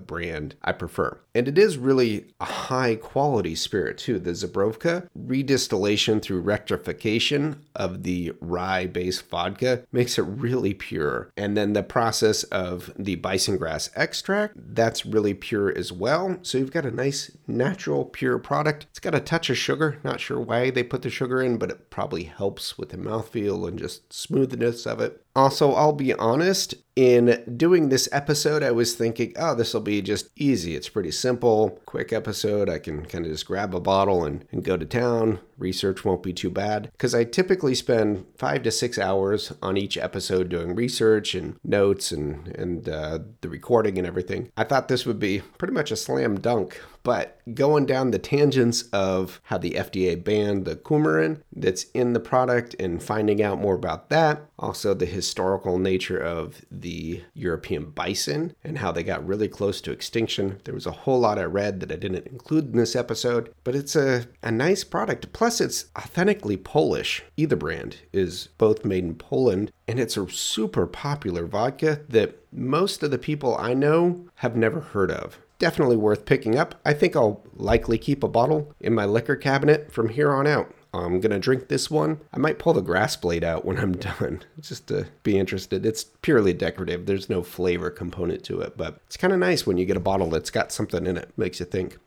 brand 0.08 0.56
I 0.64 0.72
prefer. 0.72 1.20
And 1.36 1.48
it 1.48 1.58
is 1.58 1.78
really 1.78 2.28
a 2.40 2.46
high 2.46 2.96
quality 2.96 3.56
spirit 3.56 3.98
too. 3.98 4.20
The 4.20 4.32
Zubrovka 4.32 5.08
redistillation 5.18 6.22
through 6.22 6.42
rectification 6.42 7.64
of 7.76 8.04
the 8.04 8.34
rye 8.40 8.86
based 8.86 9.28
vodka 9.30 9.84
makes 9.92 10.18
it 10.20 10.24
really 10.24 10.74
pure. 10.74 11.32
And 11.36 11.58
then 11.58 11.74
the 11.74 11.84
process 11.84 12.44
of 12.46 12.94
the 12.98 13.16
bison 13.16 13.58
grass 13.58 13.90
extract, 13.96 14.56
that's 14.58 15.06
really 15.06 15.34
pure 15.34 15.76
as 15.76 15.92
well. 15.92 16.38
So 16.42 16.58
you've 16.58 16.72
got 16.72 16.86
a 16.86 16.92
nice 16.92 17.36
natural 17.48 18.06
pure 18.06 18.38
product. 18.38 18.86
It's 18.92 19.00
got 19.00 19.16
a 19.16 19.20
touch 19.20 19.50
of 19.50 19.58
sugar. 19.58 20.00
Not 20.04 20.20
sure 20.20 20.40
why 20.40 20.70
they 20.70 20.84
put 20.84 21.02
the 21.02 21.10
sugar 21.10 21.42
in, 21.42 21.58
but 21.58 21.72
it 21.72 21.90
probably 21.90 22.24
helps 22.24 22.78
with 22.78 22.90
the 22.90 22.98
mouthfeel 22.98 23.68
and 23.68 23.80
just 23.80 24.14
smoothness 24.14 24.86
of 24.86 25.00
it. 25.00 25.23
Also, 25.36 25.74
I'll 25.74 25.94
be 25.94 26.14
honest, 26.14 26.76
in 26.96 27.44
doing 27.58 27.90
this 27.90 28.08
episode, 28.12 28.62
I 28.62 28.70
was 28.70 28.94
thinking, 28.94 29.34
oh, 29.38 29.56
this 29.56 29.74
will 29.74 29.82
be 29.82 30.02
just 30.02 30.30
easy. 30.36 30.76
It's 30.76 30.90
pretty 30.90 31.10
simple, 31.10 31.82
quick 31.88 32.14
episode. 32.14 32.70
I 32.70 32.78
can 32.78 33.06
kind 33.06 33.26
of 33.26 33.32
just 33.32 33.48
grab 33.48 33.74
a 33.74 33.80
bottle 33.80 34.24
and, 34.26 34.46
and 34.52 34.64
go 34.64 34.78
to 34.78 34.86
town. 34.86 35.40
Research 35.58 36.04
won't 36.04 36.24
be 36.24 36.34
too 36.34 36.50
bad. 36.50 36.92
Because 36.92 37.16
I 37.16 37.24
typically 37.24 37.76
spend 37.76 38.26
five 38.38 38.64
to 38.64 38.72
six 38.72 38.98
hours 38.98 39.54
on 39.62 39.78
each 39.78 39.98
episode 39.98 40.50
doing 40.50 40.76
research 40.76 41.36
and 41.36 41.58
notes 41.64 42.12
and, 42.12 42.48
and 42.50 42.90
uh, 42.90 43.20
the 43.42 43.50
recording 43.50 43.98
and 43.98 44.08
everything. 44.08 44.52
I 44.58 44.64
thought 44.64 44.88
this 44.88 45.06
would 45.06 45.20
be 45.20 45.42
pretty 45.58 45.74
much 45.74 45.92
a 45.92 45.96
slam 45.96 46.40
dunk 46.40 46.80
but 47.04 47.38
going 47.54 47.86
down 47.86 48.12
the 48.12 48.20
tangents 48.20 48.84
of 48.94 49.42
how 49.44 49.58
the 49.58 49.72
FDA 49.72 50.22
banned 50.22 50.66
the 50.66 50.78
coumarin 50.78 51.42
that's 51.54 51.84
in 51.94 52.14
the 52.14 52.20
product 52.20 52.76
and 52.80 53.04
finding 53.04 53.44
out 53.44 53.60
more 53.60 53.76
about 53.76 54.10
that, 54.10 54.46
also 54.58 54.94
the 54.94 55.06
historical 55.06 55.78
nature 55.78 56.18
of 56.18 56.62
the 56.72 57.22
European 57.34 57.90
bison 57.90 58.56
and 58.64 58.78
how 58.78 58.92
they 58.92 59.04
got 59.04 59.26
really 59.26 59.50
close 59.50 59.82
to 59.82 59.92
extinction. 59.92 60.62
There 60.64 60.74
was 60.74 60.86
a 60.86 60.92
whole 60.92 61.20
lot 61.20 61.38
I 61.38 61.44
read 61.44 61.82
that 61.82 61.92
I 61.92 61.96
didn't 61.96 62.28
include 62.28 62.72
in 62.72 62.78
this 62.78 62.96
episode, 62.96 63.54
but 63.66 63.76
it's 63.76 63.96
a, 63.96 64.26
a 64.42 64.52
nice 64.52 64.86
product. 64.86 65.34
Plus, 65.34 65.53
it's 65.62 65.86
authentically 65.98 66.58
Polish. 66.58 67.24
Either 67.38 67.56
brand 67.56 67.98
is 68.12 68.50
both 68.58 68.86
made 68.86 69.04
in 69.04 69.16
Poland, 69.16 69.72
and 69.88 70.00
it's 70.00 70.18
a 70.18 70.30
super 70.30 70.86
popular 70.86 71.46
vodka 71.46 72.02
that 72.10 72.40
most 72.52 73.04
of 73.04 73.12
the 73.12 73.18
people 73.18 73.58
I 73.58 73.74
know 73.74 74.28
have 74.36 74.56
never 74.56 74.80
heard 74.80 75.12
of 75.12 75.40
definitely 75.64 75.96
worth 75.96 76.26
picking 76.26 76.58
up. 76.58 76.76
I 76.84 76.94
think 76.94 77.16
I'll 77.16 77.42
likely 77.56 77.98
keep 77.98 78.22
a 78.22 78.28
bottle 78.28 78.74
in 78.82 78.94
my 78.94 79.06
liquor 79.06 79.38
cabinet 79.38 79.94
from 79.94 80.10
here 80.10 80.30
on 80.34 80.46
out. 80.46 80.74
I'm 80.94 81.22
gonna 81.22 81.40
drink 81.40 81.70
this 81.70 81.90
one. 81.90 82.20
I 82.34 82.38
might 82.38 82.60
pull 82.60 82.74
the 82.74 82.82
grass 82.82 83.16
blade 83.16 83.46
out 83.46 83.64
when 83.64 83.78
I'm 83.78 83.94
done, 83.98 84.44
just 84.60 84.88
to 84.88 85.08
be 85.24 85.40
interested. 85.40 85.86
It's 85.86 86.04
purely 86.04 86.54
decorative. 86.54 87.06
There's 87.06 87.30
no 87.30 87.44
flavor 87.44 87.90
component 87.90 88.44
to 88.44 88.60
it, 88.60 88.76
but 88.78 89.00
it's 89.08 89.16
kind 89.16 89.34
of 89.34 89.40
nice 89.40 89.66
when 89.66 89.78
you 89.78 89.86
get 89.86 89.96
a 89.96 90.02
bottle 90.02 90.30
that's 90.30 90.52
got 90.52 90.74
something 90.74 91.08
in 91.08 91.18
it. 91.18 91.32
Makes 91.38 91.62
you 91.62 91.66
think. 91.66 91.98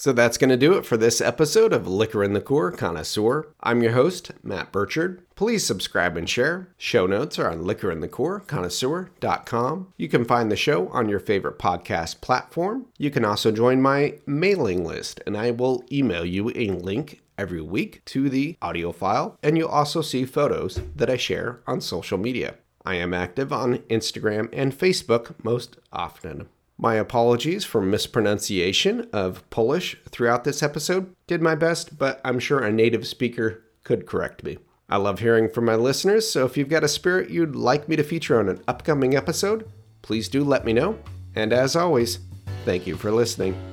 So 0.00 0.12
that's 0.14 0.38
going 0.38 0.48
to 0.48 0.56
do 0.56 0.72
it 0.78 0.86
for 0.86 0.96
this 0.96 1.20
episode 1.20 1.74
of 1.74 1.86
Liquor 1.86 2.22
and 2.22 2.32
Liqueur 2.32 2.70
Connoisseur. 2.70 3.48
I'm 3.62 3.82
your 3.82 3.92
host, 3.92 4.30
Matt 4.42 4.72
Burchard. 4.72 5.20
Please 5.34 5.66
subscribe 5.66 6.16
and 6.16 6.26
share. 6.26 6.68
Show 6.78 7.06
notes 7.06 7.38
are 7.38 7.50
on 7.50 7.64
liquorinthecore.connoisseur.com. 7.64 9.92
You 9.98 10.08
can 10.08 10.24
find 10.24 10.50
the 10.50 10.56
show 10.56 10.88
on 10.88 11.10
your 11.10 11.20
favorite 11.20 11.58
podcast 11.58 12.22
platform. 12.22 12.86
You 12.96 13.10
can 13.10 13.26
also 13.26 13.52
join 13.52 13.82
my 13.82 14.14
mailing 14.24 14.86
list, 14.86 15.20
and 15.26 15.36
I 15.36 15.50
will 15.50 15.84
email 15.92 16.24
you 16.24 16.50
a 16.54 16.70
link 16.70 17.20
every 17.36 17.60
week 17.60 18.02
to 18.06 18.30
the 18.30 18.56
audio 18.62 18.92
file, 18.92 19.38
and 19.42 19.58
you'll 19.58 19.68
also 19.68 20.00
see 20.00 20.24
photos 20.24 20.80
that 20.96 21.10
I 21.10 21.18
share 21.18 21.60
on 21.66 21.82
social 21.82 22.16
media. 22.16 22.54
I 22.86 22.94
am 22.94 23.12
active 23.12 23.52
on 23.52 23.80
Instagram 23.90 24.48
and 24.50 24.72
Facebook 24.72 25.34
most 25.44 25.76
often. 25.92 26.48
My 26.82 26.94
apologies 26.94 27.66
for 27.66 27.82
mispronunciation 27.82 29.06
of 29.12 29.48
Polish 29.50 29.98
throughout 30.08 30.44
this 30.44 30.62
episode. 30.62 31.14
Did 31.26 31.42
my 31.42 31.54
best, 31.54 31.98
but 31.98 32.22
I'm 32.24 32.38
sure 32.38 32.60
a 32.60 32.72
native 32.72 33.06
speaker 33.06 33.62
could 33.84 34.06
correct 34.06 34.42
me. 34.44 34.56
I 34.88 34.96
love 34.96 35.18
hearing 35.18 35.50
from 35.50 35.66
my 35.66 35.74
listeners, 35.74 36.30
so 36.30 36.46
if 36.46 36.56
you've 36.56 36.70
got 36.70 36.82
a 36.82 36.88
spirit 36.88 37.28
you'd 37.28 37.54
like 37.54 37.86
me 37.86 37.96
to 37.96 38.02
feature 38.02 38.40
on 38.40 38.48
an 38.48 38.62
upcoming 38.66 39.14
episode, 39.14 39.70
please 40.00 40.30
do 40.30 40.42
let 40.42 40.64
me 40.64 40.72
know. 40.72 40.98
And 41.34 41.52
as 41.52 41.76
always, 41.76 42.20
thank 42.64 42.86
you 42.86 42.96
for 42.96 43.12
listening. 43.12 43.69